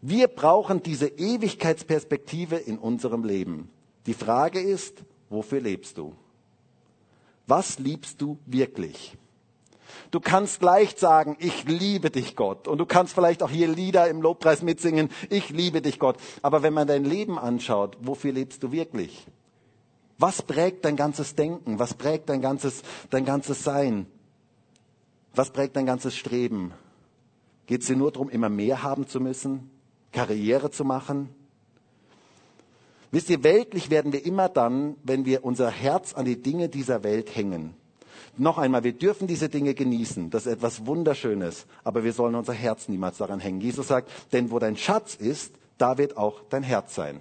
[0.00, 3.70] Wir brauchen diese Ewigkeitsperspektive in unserem Leben.
[4.06, 6.14] Die Frage ist, wofür lebst du?
[7.46, 9.16] Was liebst du wirklich?
[10.10, 12.68] Du kannst leicht sagen, ich liebe dich Gott.
[12.68, 16.16] Und du kannst vielleicht auch hier Lieder im Lobpreis mitsingen, ich liebe dich Gott.
[16.42, 19.26] Aber wenn man dein Leben anschaut, wofür lebst du wirklich?
[20.18, 21.78] Was prägt dein ganzes Denken?
[21.78, 24.06] Was prägt dein ganzes, dein ganzes Sein?
[25.34, 26.72] Was prägt dein ganzes Streben?
[27.66, 29.70] Geht es dir nur darum, immer mehr haben zu müssen?
[30.12, 31.28] Karriere zu machen?
[33.10, 37.02] Wisst ihr, weltlich werden wir immer dann, wenn wir unser Herz an die Dinge dieser
[37.02, 37.74] Welt hängen.
[38.36, 40.30] Noch einmal, wir dürfen diese Dinge genießen.
[40.30, 41.66] Das ist etwas Wunderschönes.
[41.84, 43.60] Aber wir sollen unser Herz niemals daran hängen.
[43.60, 47.20] Jesus sagt, denn wo dein Schatz ist, da wird auch dein Herz sein.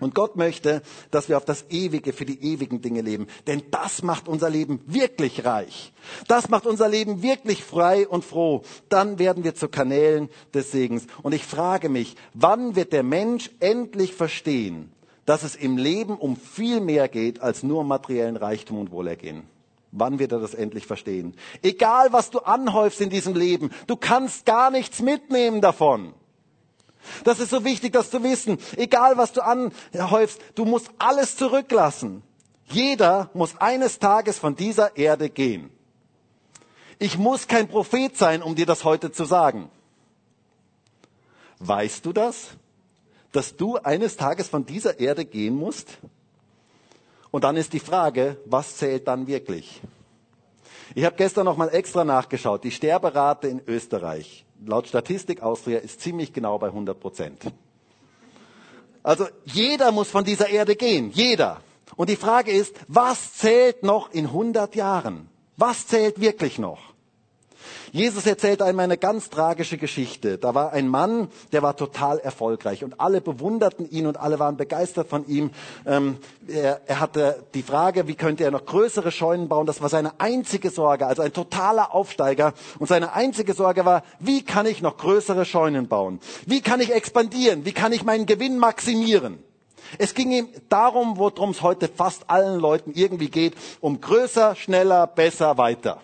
[0.00, 3.28] Und Gott möchte, dass wir auf das Ewige, für die ewigen Dinge leben.
[3.46, 5.92] Denn das macht unser Leben wirklich reich.
[6.26, 8.62] Das macht unser Leben wirklich frei und froh.
[8.88, 11.06] Dann werden wir zu Kanälen des Segens.
[11.22, 14.92] Und ich frage mich, wann wird der Mensch endlich verstehen,
[15.26, 19.53] dass es im Leben um viel mehr geht als nur materiellen Reichtum und Wohlergehen?
[19.96, 21.36] Wann wird er das endlich verstehen?
[21.62, 26.14] Egal, was du anhäufst in diesem Leben, du kannst gar nichts mitnehmen davon.
[27.22, 28.58] Das ist so wichtig, das zu wissen.
[28.76, 32.24] Egal, was du anhäufst, du musst alles zurücklassen.
[32.66, 35.70] Jeder muss eines Tages von dieser Erde gehen.
[36.98, 39.70] Ich muss kein Prophet sein, um dir das heute zu sagen.
[41.60, 42.48] Weißt du das?
[43.30, 45.98] Dass du eines Tages von dieser Erde gehen musst?
[47.34, 49.80] Und dann ist die Frage, was zählt dann wirklich?
[50.94, 52.62] Ich habe gestern noch mal extra nachgeschaut.
[52.62, 57.42] Die Sterberate in Österreich, laut Statistik Austria, ist ziemlich genau bei 100 Prozent.
[59.02, 61.60] Also jeder muss von dieser Erde gehen, jeder.
[61.96, 65.28] Und die Frage ist, was zählt noch in 100 Jahren?
[65.56, 66.93] Was zählt wirklich noch?
[67.92, 70.38] Jesus erzählt einmal eine ganz tragische Geschichte.
[70.38, 74.56] Da war ein Mann, der war total erfolgreich und alle bewunderten ihn und alle waren
[74.56, 75.50] begeistert von ihm.
[75.86, 79.66] Ähm, er, er hatte die Frage, wie könnte er noch größere Scheunen bauen?
[79.66, 82.54] Das war seine einzige Sorge, also ein totaler Aufsteiger.
[82.78, 86.20] Und seine einzige Sorge war, wie kann ich noch größere Scheunen bauen?
[86.46, 87.64] Wie kann ich expandieren?
[87.64, 89.38] Wie kann ich meinen Gewinn maximieren?
[89.98, 95.06] Es ging ihm darum, worum es heute fast allen Leuten irgendwie geht, um größer, schneller,
[95.06, 96.00] besser, weiter.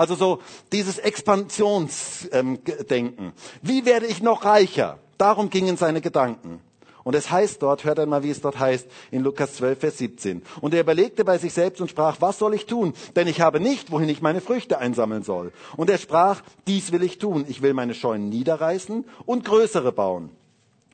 [0.00, 0.38] Also so
[0.72, 3.32] dieses Expansionsdenken.
[3.60, 4.98] Wie werde ich noch reicher?
[5.18, 6.60] Darum gingen seine Gedanken.
[7.04, 10.40] Und es heißt dort, hört einmal, wie es dort heißt, in Lukas 12, Vers 17.
[10.62, 12.94] Und er überlegte bei sich selbst und sprach, was soll ich tun?
[13.14, 15.52] Denn ich habe nicht, wohin ich meine Früchte einsammeln soll.
[15.76, 17.44] Und er sprach, dies will ich tun.
[17.46, 20.30] Ich will meine Scheunen niederreißen und größere bauen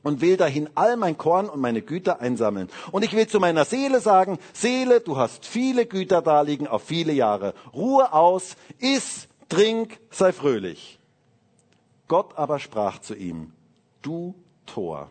[0.06, 2.68] und will dahin all mein Korn und meine Güter einsammeln.
[2.92, 6.84] Und ich will zu meiner Seele sagen, Seele, du hast viele Güter da liegen auf
[6.84, 7.54] viele Jahre.
[7.74, 11.00] Ruhe aus, iss, trink, sei fröhlich.
[12.06, 13.52] Gott aber sprach zu ihm,
[14.00, 15.10] du Tor.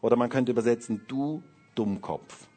[0.00, 1.44] Oder man könnte übersetzen, du
[1.76, 2.48] Dummkopf.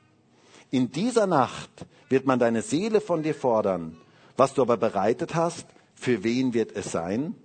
[0.72, 3.98] In dieser Nacht wird man deine Seele von dir fordern.
[4.36, 7.36] Was du aber bereitet hast, für wen wird es sein?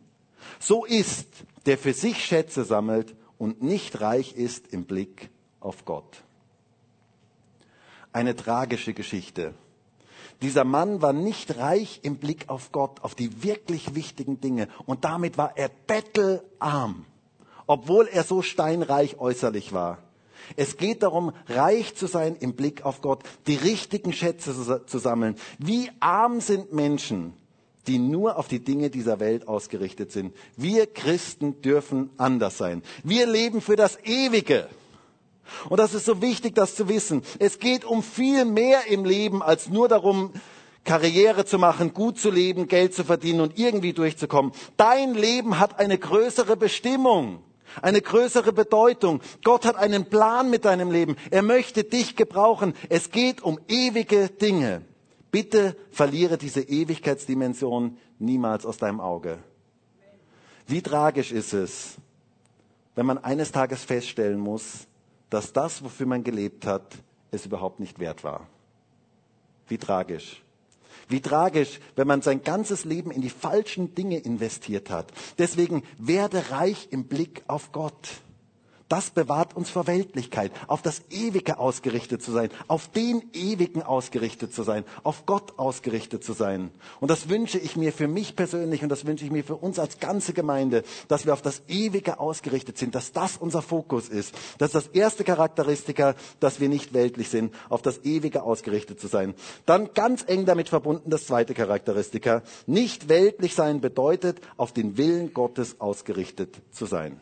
[0.59, 1.29] So ist,
[1.67, 6.23] der für sich Schätze sammelt und nicht reich ist im Blick auf Gott.
[8.13, 9.55] Eine tragische Geschichte.
[10.43, 14.69] Dieser Mann war nicht reich im Blick auf Gott, auf die wirklich wichtigen Dinge.
[14.85, 17.07] Und damit war er bettelarm,
[17.67, 19.99] obwohl er so steinreich äußerlich war.
[20.57, 25.37] Es geht darum, reich zu sein im Blick auf Gott, die richtigen Schätze zu sammeln.
[25.59, 27.33] Wie arm sind Menschen,
[27.87, 30.35] die nur auf die Dinge dieser Welt ausgerichtet sind.
[30.57, 32.83] Wir Christen dürfen anders sein.
[33.05, 34.69] Wir leben für das Ewige.
[35.69, 37.23] Und das ist so wichtig, das zu wissen.
[37.39, 40.33] Es geht um viel mehr im Leben als nur darum,
[40.85, 44.53] Karriere zu machen, gut zu leben, Geld zu verdienen und irgendwie durchzukommen.
[44.77, 47.43] Dein Leben hat eine größere Bestimmung,
[47.83, 49.21] eine größere Bedeutung.
[49.45, 51.17] Gott hat einen Plan mit deinem Leben.
[51.31, 52.75] Er möchte dich gebrauchen.
[52.89, 54.83] Es geht um ewige Dinge.
[55.31, 59.39] Bitte verliere diese Ewigkeitsdimension niemals aus deinem Auge.
[60.67, 61.97] Wie tragisch ist es,
[62.95, 64.87] wenn man eines Tages feststellen muss,
[65.31, 66.97] dass das, wofür man gelebt hat,
[67.31, 68.47] es überhaupt nicht wert war.
[69.69, 70.43] Wie tragisch.
[71.09, 75.13] Wie tragisch, wenn man sein ganzes Leben in die falschen Dinge investiert hat.
[75.39, 78.09] Deswegen werde reich im Blick auf Gott.
[78.91, 84.53] Das bewahrt uns vor Weltlichkeit, auf das Ewige ausgerichtet zu sein, auf den Ewigen ausgerichtet
[84.53, 86.73] zu sein, auf Gott ausgerichtet zu sein.
[86.99, 89.79] Und das wünsche ich mir für mich persönlich und das wünsche ich mir für uns
[89.79, 94.35] als ganze Gemeinde, dass wir auf das Ewige ausgerichtet sind, dass das unser Fokus ist.
[94.59, 99.07] Das ist das erste Charakteristika, dass wir nicht weltlich sind, auf das Ewige ausgerichtet zu
[99.07, 99.35] sein.
[99.67, 102.43] Dann ganz eng damit verbunden das zweite Charakteristika.
[102.67, 107.21] Nicht weltlich sein bedeutet, auf den Willen Gottes ausgerichtet zu sein.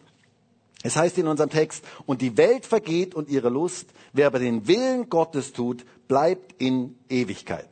[0.83, 4.69] Es heißt in unserem Text, und die Welt vergeht und ihre Lust, wer aber den
[4.69, 7.69] Willen Gottes tut, bleibt in Ewigkeit.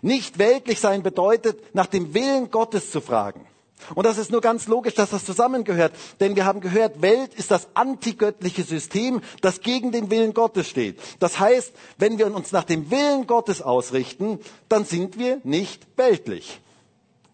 [0.00, 3.46] Nicht weltlich sein bedeutet, nach dem Willen Gottes zu fragen.
[3.94, 5.92] Und das ist nur ganz logisch, dass das zusammengehört.
[6.20, 10.98] Denn wir haben gehört, Welt ist das antigöttliche System, das gegen den Willen Gottes steht.
[11.18, 16.60] Das heißt, wenn wir uns nach dem Willen Gottes ausrichten, dann sind wir nicht weltlich.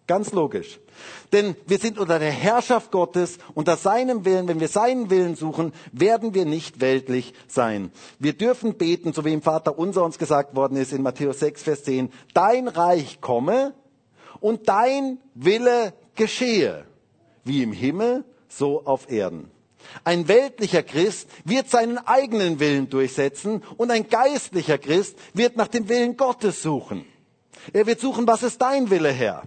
[0.06, 0.80] Ganz logisch.
[1.32, 4.48] Denn wir sind unter der Herrschaft Gottes, unter seinem Willen.
[4.48, 7.92] Wenn wir seinen Willen suchen, werden wir nicht weltlich sein.
[8.18, 11.62] Wir dürfen beten, so wie im Vater unser uns gesagt worden ist in Matthäus 6,
[11.62, 12.12] Vers 10.
[12.34, 13.74] Dein Reich komme
[14.40, 16.84] und dein Wille geschehe,
[17.44, 19.50] wie im Himmel, so auf Erden.
[20.04, 25.88] Ein weltlicher Christ wird seinen eigenen Willen durchsetzen und ein geistlicher Christ wird nach dem
[25.88, 27.04] Willen Gottes suchen.
[27.72, 29.42] Er wird suchen, was ist dein Wille, Herr?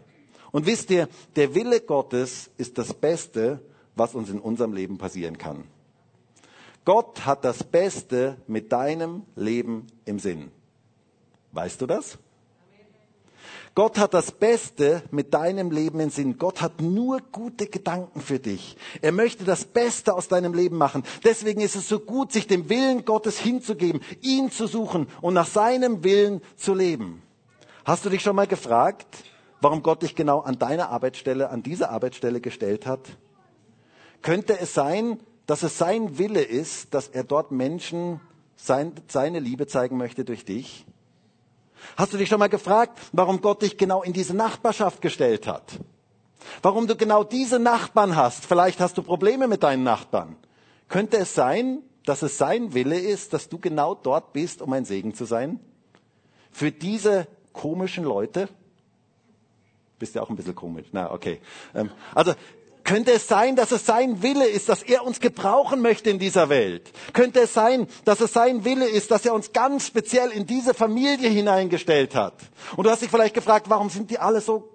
[0.53, 3.59] Und wisst ihr, der Wille Gottes ist das Beste,
[3.95, 5.63] was uns in unserem Leben passieren kann.
[6.85, 10.51] Gott hat das Beste mit deinem Leben im Sinn.
[11.53, 12.19] Weißt du das?
[13.73, 16.37] Gott hat das Beste mit deinem Leben in Sinn.
[16.37, 18.77] Gott hat nur gute Gedanken für dich.
[19.01, 21.01] Er möchte das Beste aus deinem Leben machen.
[21.23, 25.47] Deswegen ist es so gut, sich dem Willen Gottes hinzugeben, ihn zu suchen und nach
[25.47, 27.23] seinem Willen zu leben.
[27.85, 29.07] Hast du dich schon mal gefragt,
[29.63, 33.01] warum Gott dich genau an deine Arbeitsstelle, an diese Arbeitsstelle gestellt hat?
[34.21, 38.19] Könnte es sein, dass es sein Wille ist, dass er dort Menschen
[38.55, 40.85] sein, seine Liebe zeigen möchte durch dich?
[41.97, 45.63] Hast du dich schon mal gefragt, warum Gott dich genau in diese Nachbarschaft gestellt hat?
[46.61, 48.45] Warum du genau diese Nachbarn hast?
[48.45, 50.35] Vielleicht hast du Probleme mit deinen Nachbarn.
[50.87, 54.85] Könnte es sein, dass es sein Wille ist, dass du genau dort bist, um ein
[54.85, 55.59] Segen zu sein?
[56.51, 58.49] Für diese komischen Leute?
[59.99, 60.87] Bist ja auch ein bisschen komisch.
[60.91, 61.39] Na, okay.
[61.73, 62.33] Ähm, also
[62.83, 66.49] könnte es sein, dass es sein Wille ist, dass er uns gebrauchen möchte in dieser
[66.49, 66.91] Welt?
[67.13, 70.73] Könnte es sein, dass es sein Wille ist, dass er uns ganz speziell in diese
[70.73, 72.33] Familie hineingestellt hat?
[72.75, 74.69] Und du hast dich vielleicht gefragt, warum sind die alle so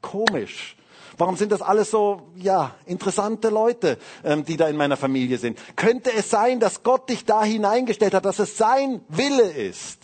[0.00, 0.76] komisch?
[1.16, 5.58] Warum sind das alles so, ja, interessante Leute, ähm, die da in meiner Familie sind?
[5.76, 10.00] Könnte es sein, dass Gott dich da hineingestellt hat, dass es sein Wille ist,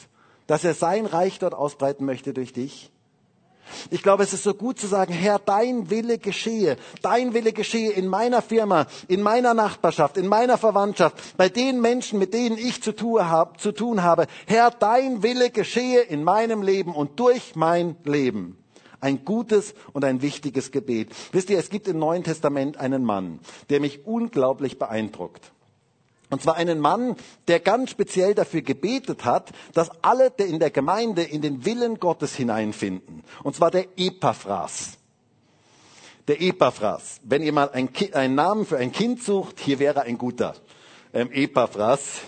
[0.46, 2.92] dass er sein Reich dort ausbreiten möchte durch dich?
[3.90, 6.76] Ich glaube, es ist so gut zu sagen, Herr, dein Wille geschehe.
[7.02, 12.18] Dein Wille geschehe in meiner Firma, in meiner Nachbarschaft, in meiner Verwandtschaft, bei den Menschen,
[12.18, 14.26] mit denen ich zu tun habe.
[14.46, 18.56] Herr, dein Wille geschehe in meinem Leben und durch mein Leben.
[19.00, 21.11] Ein gutes und ein wichtiges Gebet.
[21.33, 25.52] Wisst ihr, es gibt im Neuen Testament einen Mann, der mich unglaublich beeindruckt.
[26.31, 27.16] Und zwar einen Mann,
[27.49, 32.35] der ganz speziell dafür gebetet hat, dass alle in der Gemeinde in den Willen Gottes
[32.37, 33.25] hineinfinden.
[33.43, 34.93] Und zwar der Epaphras.
[36.29, 37.21] Der Epaphras.
[37.25, 40.55] Wenn ihr mal einen Namen für ein Kind sucht, hier wäre ein guter
[41.12, 42.20] ähm, Epaphras.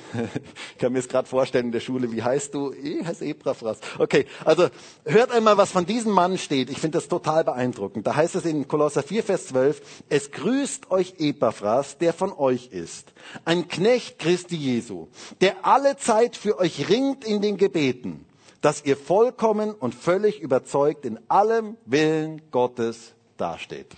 [0.73, 2.73] ich kann mir es gerade vorstellen in der Schule, wie heißt du?
[2.73, 3.79] Ich heiße Epaphras.
[3.99, 4.69] Okay, also
[5.05, 6.71] hört einmal, was von diesem Mann steht.
[6.71, 8.07] Ich finde das total beeindruckend.
[8.07, 12.69] Da heißt es in Kolosser 4, Vers 12, es grüßt euch Epaphras, der von euch
[12.73, 13.13] ist,
[13.45, 15.09] ein Knecht Christi Jesu,
[15.41, 18.27] der alle Zeit für euch ringt in den Gebeten,
[18.61, 23.95] dass ihr vollkommen und völlig überzeugt in allem Willen Gottes dasteht.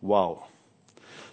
[0.00, 0.42] Wow.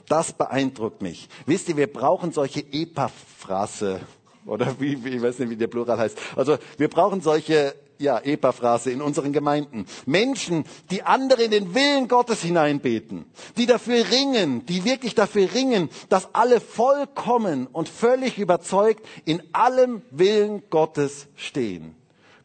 [0.08, 1.28] Das beeindruckt mich.
[1.46, 4.02] Wisst ihr, wir brauchen solche Epaphrase
[4.46, 6.18] oder wie, wie, ich weiß nicht, wie der Plural heißt.
[6.36, 9.86] Also wir brauchen solche ja, Epaphrase in unseren Gemeinden.
[10.06, 13.26] Menschen, die andere in den Willen Gottes hineinbeten,
[13.58, 20.02] die dafür ringen, die wirklich dafür ringen, dass alle vollkommen und völlig überzeugt in allem
[20.12, 21.96] Willen Gottes stehen.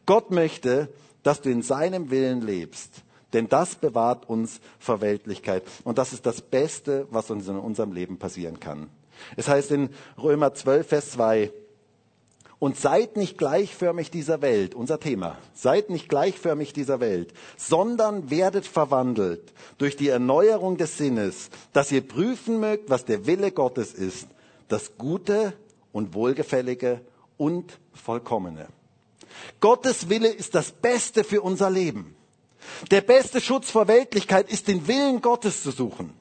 [0.05, 0.89] Gott möchte,
[1.21, 3.03] dass du in seinem Willen lebst.
[3.33, 5.63] Denn das bewahrt uns vor Weltlichkeit.
[5.83, 8.89] Und das ist das Beste, was uns in unserem Leben passieren kann.
[9.35, 11.51] Es heißt in Römer 12, Vers 2,
[12.63, 18.65] und seid nicht gleichförmig dieser Welt, unser Thema, seid nicht gleichförmig dieser Welt, sondern werdet
[18.65, 24.29] verwandelt durch die Erneuerung des Sinnes, dass ihr prüfen mögt, was der Wille Gottes ist,
[24.69, 25.51] das Gute
[25.91, 27.01] und Wohlgefällige
[27.35, 28.67] und Vollkommene.
[29.59, 32.15] Gottes Wille ist das Beste für unser Leben.
[32.91, 36.13] Der beste Schutz vor Weltlichkeit ist, den Willen Gottes zu suchen.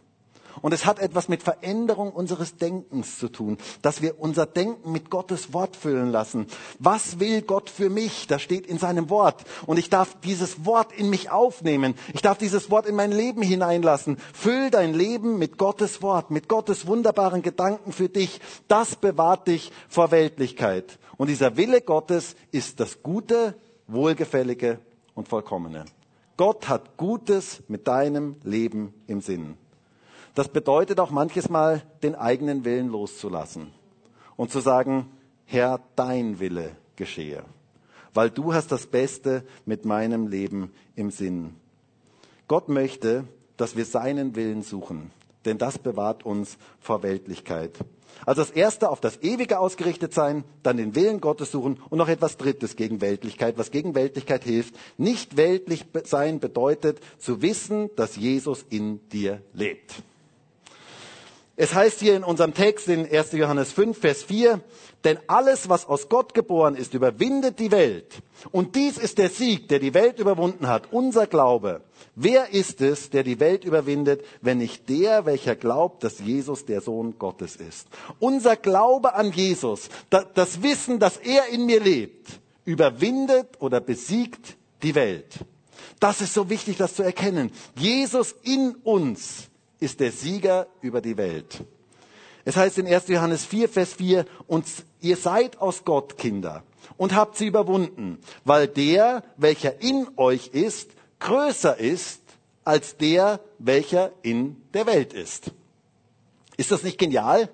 [0.62, 5.10] Und es hat etwas mit Veränderung unseres Denkens zu tun, dass wir unser Denken mit
[5.10, 6.46] Gottes Wort füllen lassen.
[6.78, 8.28] Was will Gott für mich?
[8.28, 9.42] Das steht in seinem Wort.
[9.66, 11.94] Und ich darf dieses Wort in mich aufnehmen.
[12.14, 14.18] Ich darf dieses Wort in mein Leben hineinlassen.
[14.32, 18.40] Füll dein Leben mit Gottes Wort, mit Gottes wunderbaren Gedanken für dich.
[18.68, 20.98] Das bewahrt dich vor Weltlichkeit.
[21.16, 23.54] Und dieser Wille Gottes ist das Gute,
[23.88, 24.78] Wohlgefällige
[25.14, 25.86] und Vollkommene.
[26.36, 29.56] Gott hat Gutes mit deinem Leben im Sinn.
[30.34, 33.70] Das bedeutet auch manches Mal, den eigenen Willen loszulassen
[34.36, 35.10] und zu sagen,
[35.44, 37.44] Herr, dein Wille geschehe,
[38.14, 41.56] weil du hast das Beste mit meinem Leben im Sinn.
[42.48, 43.24] Gott möchte,
[43.58, 45.10] dass wir seinen Willen suchen,
[45.44, 47.78] denn das bewahrt uns vor Weltlichkeit.
[48.24, 52.08] Also das erste auf das Ewige ausgerichtet sein, dann den Willen Gottes suchen und noch
[52.08, 54.74] etwas Drittes gegen Weltlichkeit, was gegen Weltlichkeit hilft.
[54.96, 59.94] Nicht weltlich sein bedeutet zu wissen, dass Jesus in dir lebt.
[61.56, 63.32] Es heißt hier in unserem Text in 1.
[63.32, 64.60] Johannes 5, Vers 4,
[65.04, 68.22] denn alles, was aus Gott geboren ist, überwindet die Welt.
[68.52, 71.82] Und dies ist der Sieg, der die Welt überwunden hat, unser Glaube.
[72.14, 76.80] Wer ist es, der die Welt überwindet, wenn nicht der, welcher glaubt, dass Jesus der
[76.80, 77.88] Sohn Gottes ist?
[78.18, 84.94] Unser Glaube an Jesus, das Wissen, dass er in mir lebt, überwindet oder besiegt die
[84.94, 85.38] Welt.
[86.00, 87.50] Das ist so wichtig, das zu erkennen.
[87.76, 89.48] Jesus in uns
[89.80, 91.64] ist der Sieger über die Welt.
[92.44, 93.08] Es heißt in 1.
[93.08, 94.64] Johannes 4, Vers 4, und
[95.00, 96.64] ihr seid aus Gott Kinder.
[96.96, 100.90] und habt sie überwunden, weil der, welcher in euch ist,
[101.22, 102.20] größer ist
[102.64, 105.50] als der, welcher in der Welt ist.
[106.56, 107.48] Ist das nicht genial?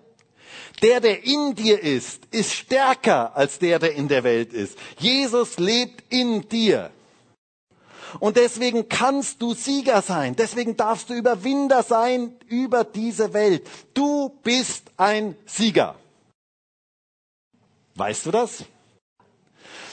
[0.83, 4.79] Der, der in dir ist, ist stärker als der, der in der Welt ist.
[4.99, 6.91] Jesus lebt in dir.
[8.21, 10.35] Und deswegen kannst du Sieger sein.
[10.35, 13.67] Deswegen darfst du Überwinder sein über diese Welt.
[13.93, 15.95] Du bist ein Sieger.
[17.95, 18.65] Weißt du das?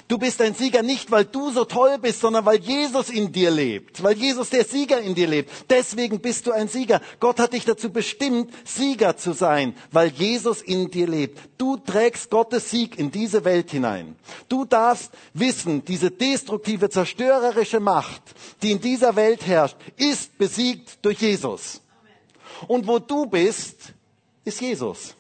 [0.08, 3.50] Du bist ein Sieger nicht, weil du so toll bist, sondern weil Jesus in dir
[3.50, 5.50] lebt, weil Jesus der Sieger in dir lebt.
[5.68, 7.02] Deswegen bist du ein Sieger.
[7.20, 11.40] Gott hat dich dazu bestimmt, Sieger zu sein, weil Jesus in dir lebt.
[11.58, 14.16] Du trägst Gottes Sieg in diese Welt hinein.
[14.48, 18.22] Du darfst wissen, diese destruktive, zerstörerische Macht,
[18.62, 21.82] die in dieser Welt herrscht, ist besiegt durch Jesus.
[22.68, 23.94] Und wo du bist,
[24.44, 25.16] ist Jesus,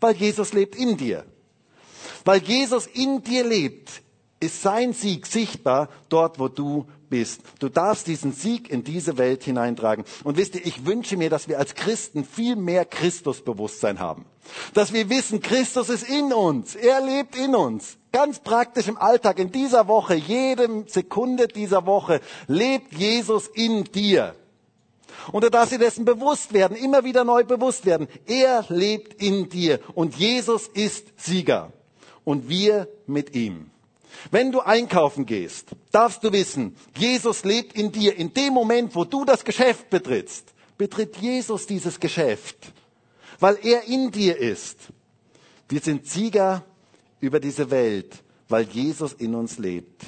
[0.00, 1.24] weil Jesus lebt in dir.
[2.26, 4.02] Weil Jesus in dir lebt,
[4.40, 7.40] ist sein Sieg sichtbar dort, wo du bist.
[7.60, 10.04] Du darfst diesen Sieg in diese Welt hineintragen.
[10.24, 14.26] Und wisst ihr, ich wünsche mir, dass wir als Christen viel mehr Christusbewusstsein haben.
[14.74, 16.74] Dass wir wissen, Christus ist in uns.
[16.74, 17.96] Er lebt in uns.
[18.10, 24.34] Ganz praktisch im Alltag, in dieser Woche, jede Sekunde dieser Woche lebt Jesus in dir.
[25.30, 28.08] Und du darfst dir dessen bewusst werden, immer wieder neu bewusst werden.
[28.26, 31.72] Er lebt in dir und Jesus ist Sieger
[32.26, 33.70] und wir mit ihm.
[34.30, 38.16] Wenn du einkaufen gehst, darfst du wissen, Jesus lebt in dir.
[38.16, 42.72] In dem Moment, wo du das Geschäft betrittst, betritt Jesus dieses Geschäft,
[43.38, 44.78] weil er in dir ist.
[45.68, 46.64] Wir sind Sieger
[47.20, 50.02] über diese Welt, weil Jesus in uns lebt.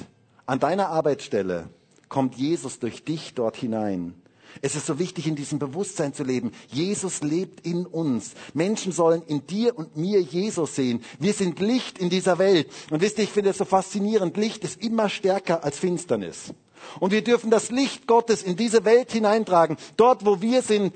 [0.45, 1.69] An deiner Arbeitsstelle
[2.09, 4.18] kommt Jesus durch dich dort hinein.
[4.61, 6.51] Es ist so wichtig, in diesem Bewusstsein zu leben.
[6.67, 8.33] Jesus lebt in uns.
[8.53, 11.03] Menschen sollen in dir und mir Jesus sehen.
[11.19, 12.69] Wir sind Licht in dieser Welt.
[12.89, 14.37] Und wisst ihr, ich finde es so faszinierend.
[14.37, 16.53] Licht ist immer stärker als Finsternis.
[16.99, 19.77] Und wir dürfen das Licht Gottes in diese Welt hineintragen.
[19.97, 20.93] Dort, wo wir sind,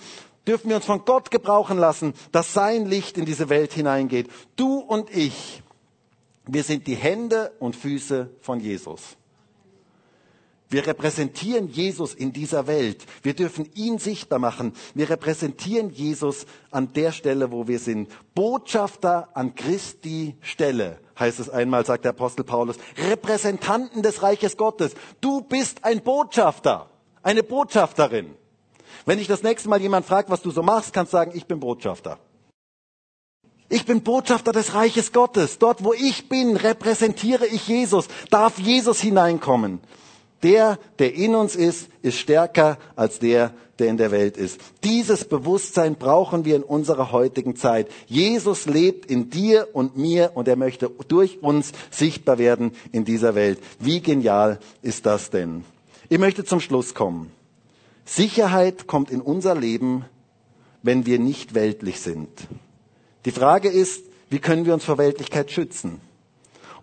[0.48, 4.30] dürfen wir uns von Gott gebrauchen lassen, dass sein Licht in diese Welt hineingeht.
[4.56, 5.62] Du und ich,
[6.46, 9.18] wir sind die Hände und Füße von Jesus.
[10.74, 13.06] Wir repräsentieren Jesus in dieser Welt.
[13.22, 14.74] Wir dürfen ihn sichtbar machen.
[14.96, 18.10] Wir repräsentieren Jesus an der Stelle, wo wir sind.
[18.34, 22.78] Botschafter an Christi Stelle, heißt es einmal, sagt der Apostel Paulus.
[22.98, 24.96] Repräsentanten des Reiches Gottes.
[25.22, 26.90] Du bist ein Botschafter,
[27.22, 28.34] eine Botschafterin.
[29.06, 31.46] Wenn dich das nächste Mal jemand fragt, was du so machst, kannst du sagen, ich
[31.46, 32.18] bin Botschafter.
[33.70, 35.60] Ich bin Botschafter des Reiches Gottes.
[35.60, 38.08] Dort, wo ich bin, repräsentiere ich Jesus.
[38.32, 39.80] Darf Jesus hineinkommen.
[40.44, 44.60] Der, der in uns ist, ist stärker als der, der in der Welt ist.
[44.84, 47.90] Dieses Bewusstsein brauchen wir in unserer heutigen Zeit.
[48.08, 53.36] Jesus lebt in dir und mir und er möchte durch uns sichtbar werden in dieser
[53.36, 53.60] Welt.
[53.80, 55.64] Wie genial ist das denn?
[56.10, 57.32] Ich möchte zum Schluss kommen.
[58.06, 60.06] Sicherheit kommt in unser Leben,
[60.82, 62.30] wenn wir nicht weltlich sind.
[63.26, 66.02] Die Frage ist, wie können wir uns vor Weltlichkeit schützen?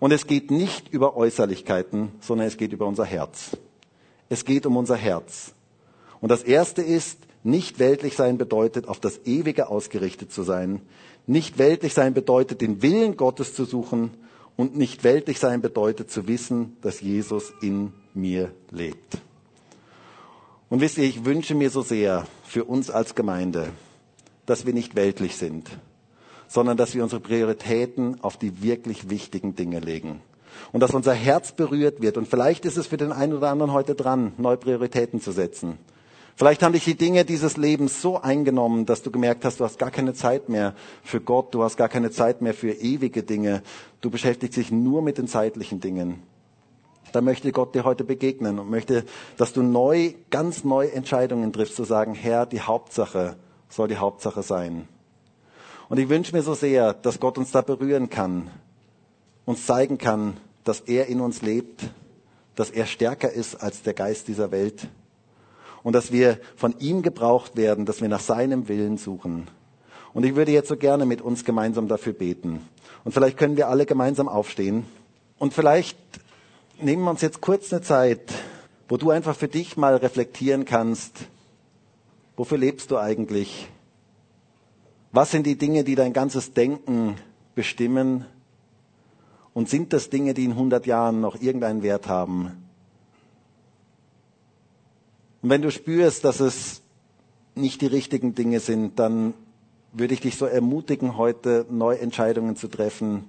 [0.01, 3.57] Und es geht nicht über Äußerlichkeiten, sondern es geht über unser Herz.
[4.29, 5.53] Es geht um unser Herz.
[6.21, 10.83] Und das Erste ist, nicht weltlich sein bedeutet, auf das Ewige ausgerichtet zu sein.
[11.27, 14.11] Nicht weltlich sein bedeutet, den Willen Gottes zu suchen.
[14.57, 19.19] Und nicht weltlich sein bedeutet, zu wissen, dass Jesus in mir lebt.
[20.69, 23.69] Und wisst ihr, ich wünsche mir so sehr für uns als Gemeinde,
[24.47, 25.71] dass wir nicht weltlich sind,
[26.51, 30.21] sondern dass wir unsere Prioritäten auf die wirklich wichtigen Dinge legen.
[30.73, 32.17] Und dass unser Herz berührt wird.
[32.17, 35.79] Und vielleicht ist es für den einen oder anderen heute dran, neue Prioritäten zu setzen.
[36.35, 39.79] Vielleicht haben dich die Dinge dieses Lebens so eingenommen, dass du gemerkt hast, du hast
[39.79, 40.75] gar keine Zeit mehr
[41.05, 43.63] für Gott, du hast gar keine Zeit mehr für ewige Dinge.
[44.01, 46.21] Du beschäftigst dich nur mit den zeitlichen Dingen.
[47.13, 49.05] Da möchte Gott dir heute begegnen und möchte,
[49.37, 53.37] dass du neu, ganz neu Entscheidungen triffst, zu sagen, Herr, die Hauptsache
[53.69, 54.89] soll die Hauptsache sein.
[55.91, 58.49] Und ich wünsche mir so sehr, dass Gott uns da berühren kann,
[59.45, 61.82] uns zeigen kann, dass er in uns lebt,
[62.55, 64.86] dass er stärker ist als der Geist dieser Welt
[65.82, 69.49] und dass wir von ihm gebraucht werden, dass wir nach seinem Willen suchen.
[70.14, 72.64] Und ich würde jetzt so gerne mit uns gemeinsam dafür beten.
[73.03, 74.86] Und vielleicht können wir alle gemeinsam aufstehen.
[75.41, 75.99] Und vielleicht
[76.80, 78.32] nehmen wir uns jetzt kurz eine Zeit,
[78.88, 81.16] wo du einfach für dich mal reflektieren kannst,
[82.36, 83.68] wofür lebst du eigentlich?
[85.13, 87.17] Was sind die Dinge, die dein ganzes Denken
[87.55, 88.27] bestimmen?
[89.53, 92.53] Und sind das Dinge, die in 100 Jahren noch irgendeinen Wert haben?
[95.43, 96.83] Und wenn du spürst, dass es
[97.55, 99.35] nicht die richtigen Dinge sind, dann
[99.93, 103.25] würde ich dich so ermutigen, heute neue Entscheidungen zu treffen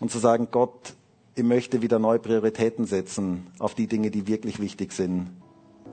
[0.00, 0.94] und zu sagen, Gott,
[1.34, 5.28] ich möchte wieder neue Prioritäten setzen auf die Dinge, die wirklich wichtig sind.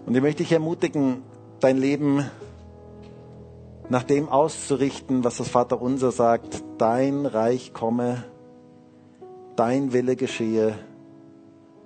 [0.05, 1.21] Und ich möchte dich ermutigen,
[1.59, 2.25] dein Leben
[3.89, 6.63] nach dem auszurichten, was das Vater unser sagt.
[6.77, 8.23] Dein Reich komme,
[9.55, 10.75] dein Wille geschehe,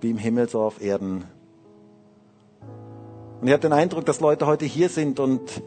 [0.01, 1.25] wie im Himmel so auf Erden.
[3.41, 5.61] Und ich habe den Eindruck, dass Leute heute hier sind und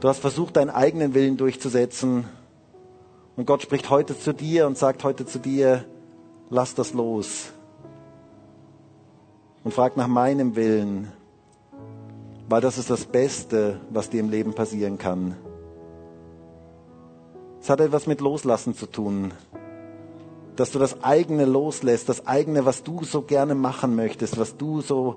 [0.00, 2.24] du hast versucht, deinen eigenen Willen durchzusetzen.
[3.36, 5.84] Und Gott spricht heute zu dir und sagt heute zu dir,
[6.48, 7.52] lass das los.
[9.62, 11.12] Und frag nach meinem Willen,
[12.50, 15.36] weil das ist das Beste, was dir im Leben passieren kann.
[17.60, 19.32] Es hat etwas mit Loslassen zu tun.
[20.56, 24.80] Dass du das eigene loslässt, das eigene, was du so gerne machen möchtest, was du
[24.80, 25.16] so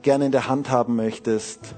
[0.00, 1.74] gerne in der Hand haben möchtest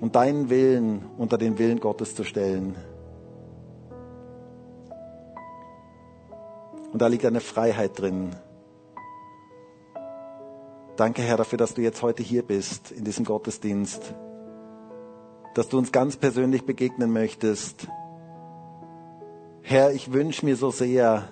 [0.00, 2.76] und deinen Willen unter den Willen Gottes zu stellen.
[6.90, 8.30] Und da liegt eine Freiheit drin.
[10.96, 14.14] Danke, Herr, dafür, dass du jetzt heute hier bist in diesem Gottesdienst.
[15.54, 17.88] Dass du uns ganz persönlich begegnen möchtest.
[19.62, 21.24] Herr, ich wünsche mir so sehr,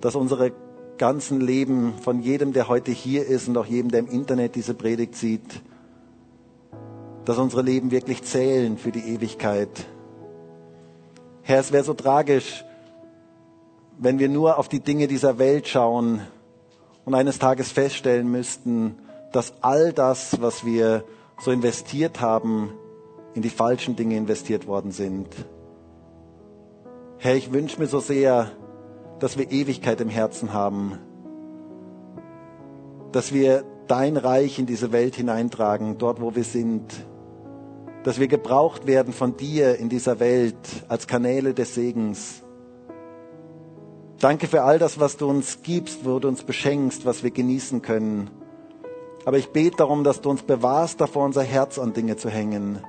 [0.00, 0.52] dass unsere
[0.96, 4.74] ganzen Leben von jedem, der heute hier ist und auch jedem, der im Internet diese
[4.74, 5.62] Predigt sieht,
[7.24, 9.86] dass unsere Leben wirklich zählen für die Ewigkeit.
[11.42, 12.64] Herr, es wäre so tragisch,
[13.98, 16.20] wenn wir nur auf die Dinge dieser Welt schauen
[17.04, 18.96] und eines Tages feststellen müssten,
[19.32, 21.04] dass all das, was wir
[21.40, 22.72] so investiert haben,
[23.34, 25.28] in die falschen Dinge investiert worden sind.
[27.18, 28.50] Herr, ich wünsche mir so sehr,
[29.18, 30.98] dass wir Ewigkeit im Herzen haben,
[33.12, 36.84] dass wir dein Reich in diese Welt hineintragen, dort wo wir sind,
[38.04, 40.56] dass wir gebraucht werden von dir in dieser Welt
[40.88, 42.42] als Kanäle des Segens,
[44.20, 47.80] Danke für all das, was du uns gibst, wo du uns beschenkst, was wir genießen
[47.80, 48.28] können.
[49.24, 52.80] Aber ich bete darum, dass du uns bewahrst, davor unser Herz an Dinge zu hängen,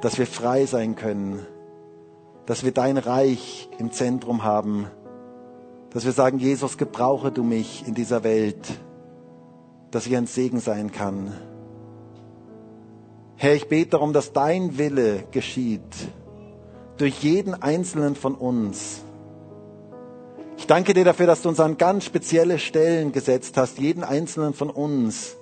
[0.00, 1.46] dass wir frei sein können,
[2.46, 4.86] dass wir dein Reich im Zentrum haben,
[5.90, 8.66] dass wir sagen, Jesus, gebrauche du mich in dieser Welt,
[9.90, 11.34] dass ich ein Segen sein kann.
[13.36, 15.82] Herr, ich bete darum, dass dein Wille geschieht
[16.96, 19.02] durch jeden einzelnen von uns
[20.60, 24.52] ich danke dir dafür, dass du uns an ganz spezielle Stellen gesetzt hast, jeden einzelnen
[24.52, 25.36] von uns,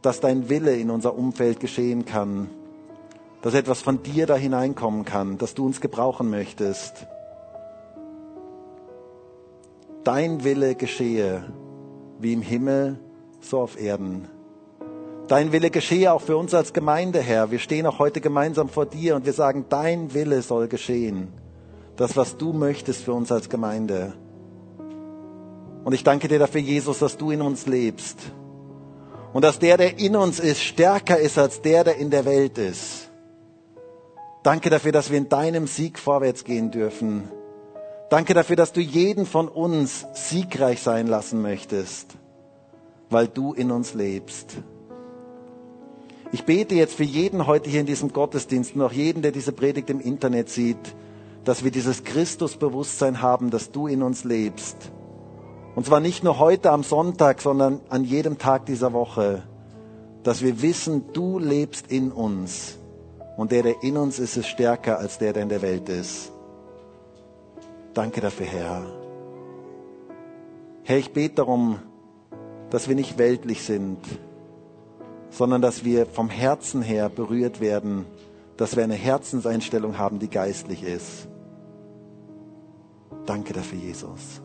[0.00, 2.48] dass dein Wille in unser Umfeld geschehen kann,
[3.42, 7.06] dass etwas von dir da hineinkommen kann, dass du uns gebrauchen möchtest.
[10.04, 11.44] Dein Wille geschehe,
[12.18, 12.98] wie im Himmel,
[13.42, 14.26] so auf Erden.
[15.28, 17.50] Dein Wille geschehe auch für uns als Gemeinde, Herr.
[17.50, 21.28] Wir stehen auch heute gemeinsam vor dir und wir sagen, dein Wille soll geschehen.
[21.96, 24.14] Das, was du möchtest für uns als Gemeinde.
[25.86, 28.18] Und ich danke dir dafür, Jesus, dass du in uns lebst.
[29.32, 32.58] Und dass der, der in uns ist, stärker ist als der, der in der Welt
[32.58, 33.08] ist.
[34.42, 37.28] Danke dafür, dass wir in deinem Sieg vorwärts gehen dürfen.
[38.10, 42.16] Danke dafür, dass du jeden von uns siegreich sein lassen möchtest,
[43.08, 44.56] weil du in uns lebst.
[46.32, 49.52] Ich bete jetzt für jeden heute hier in diesem Gottesdienst und auch jeden, der diese
[49.52, 50.96] Predigt im Internet sieht,
[51.44, 54.90] dass wir dieses Christusbewusstsein haben, dass du in uns lebst
[55.76, 59.42] und zwar nicht nur heute am Sonntag, sondern an jedem Tag dieser Woche,
[60.22, 62.78] dass wir wissen, du lebst in uns.
[63.36, 66.32] Und der, der in uns ist, ist stärker als der, der in der Welt ist.
[67.92, 68.86] Danke dafür, Herr.
[70.82, 71.78] Herr, ich bete darum,
[72.70, 73.98] dass wir nicht weltlich sind,
[75.28, 78.06] sondern dass wir vom Herzen her berührt werden,
[78.56, 81.28] dass wir eine Herzenseinstellung haben, die geistlich ist.
[83.26, 84.40] Danke dafür, Jesus.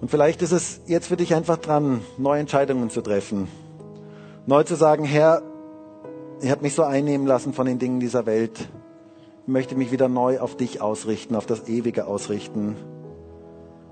[0.00, 3.48] Und vielleicht ist es jetzt für dich einfach dran, neue Entscheidungen zu treffen.
[4.46, 5.42] Neu zu sagen, Herr,
[6.40, 8.68] ich habe mich so einnehmen lassen von den Dingen dieser Welt.
[9.42, 12.76] Ich möchte mich wieder neu auf dich ausrichten, auf das Ewige ausrichten.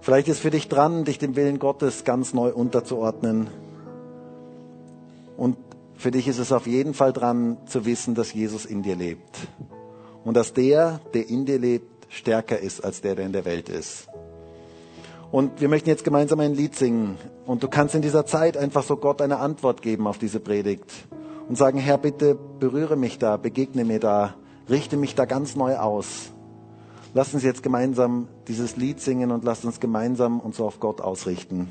[0.00, 3.48] Vielleicht ist für dich dran, dich dem Willen Gottes ganz neu unterzuordnen.
[5.36, 5.56] Und
[5.96, 9.48] für dich ist es auf jeden Fall dran zu wissen, dass Jesus in dir lebt
[10.24, 13.68] und dass der, der in dir lebt, stärker ist als der, der in der Welt
[13.68, 14.08] ist.
[15.36, 17.18] Und wir möchten jetzt gemeinsam ein Lied singen.
[17.44, 20.90] Und du kannst in dieser Zeit einfach so Gott eine Antwort geben auf diese Predigt
[21.46, 24.32] und sagen, Herr, bitte berühre mich da, begegne mir da,
[24.70, 26.30] richte mich da ganz neu aus.
[27.12, 31.02] Lass uns jetzt gemeinsam dieses Lied singen und lass uns gemeinsam uns so auf Gott
[31.02, 31.68] ausrichten.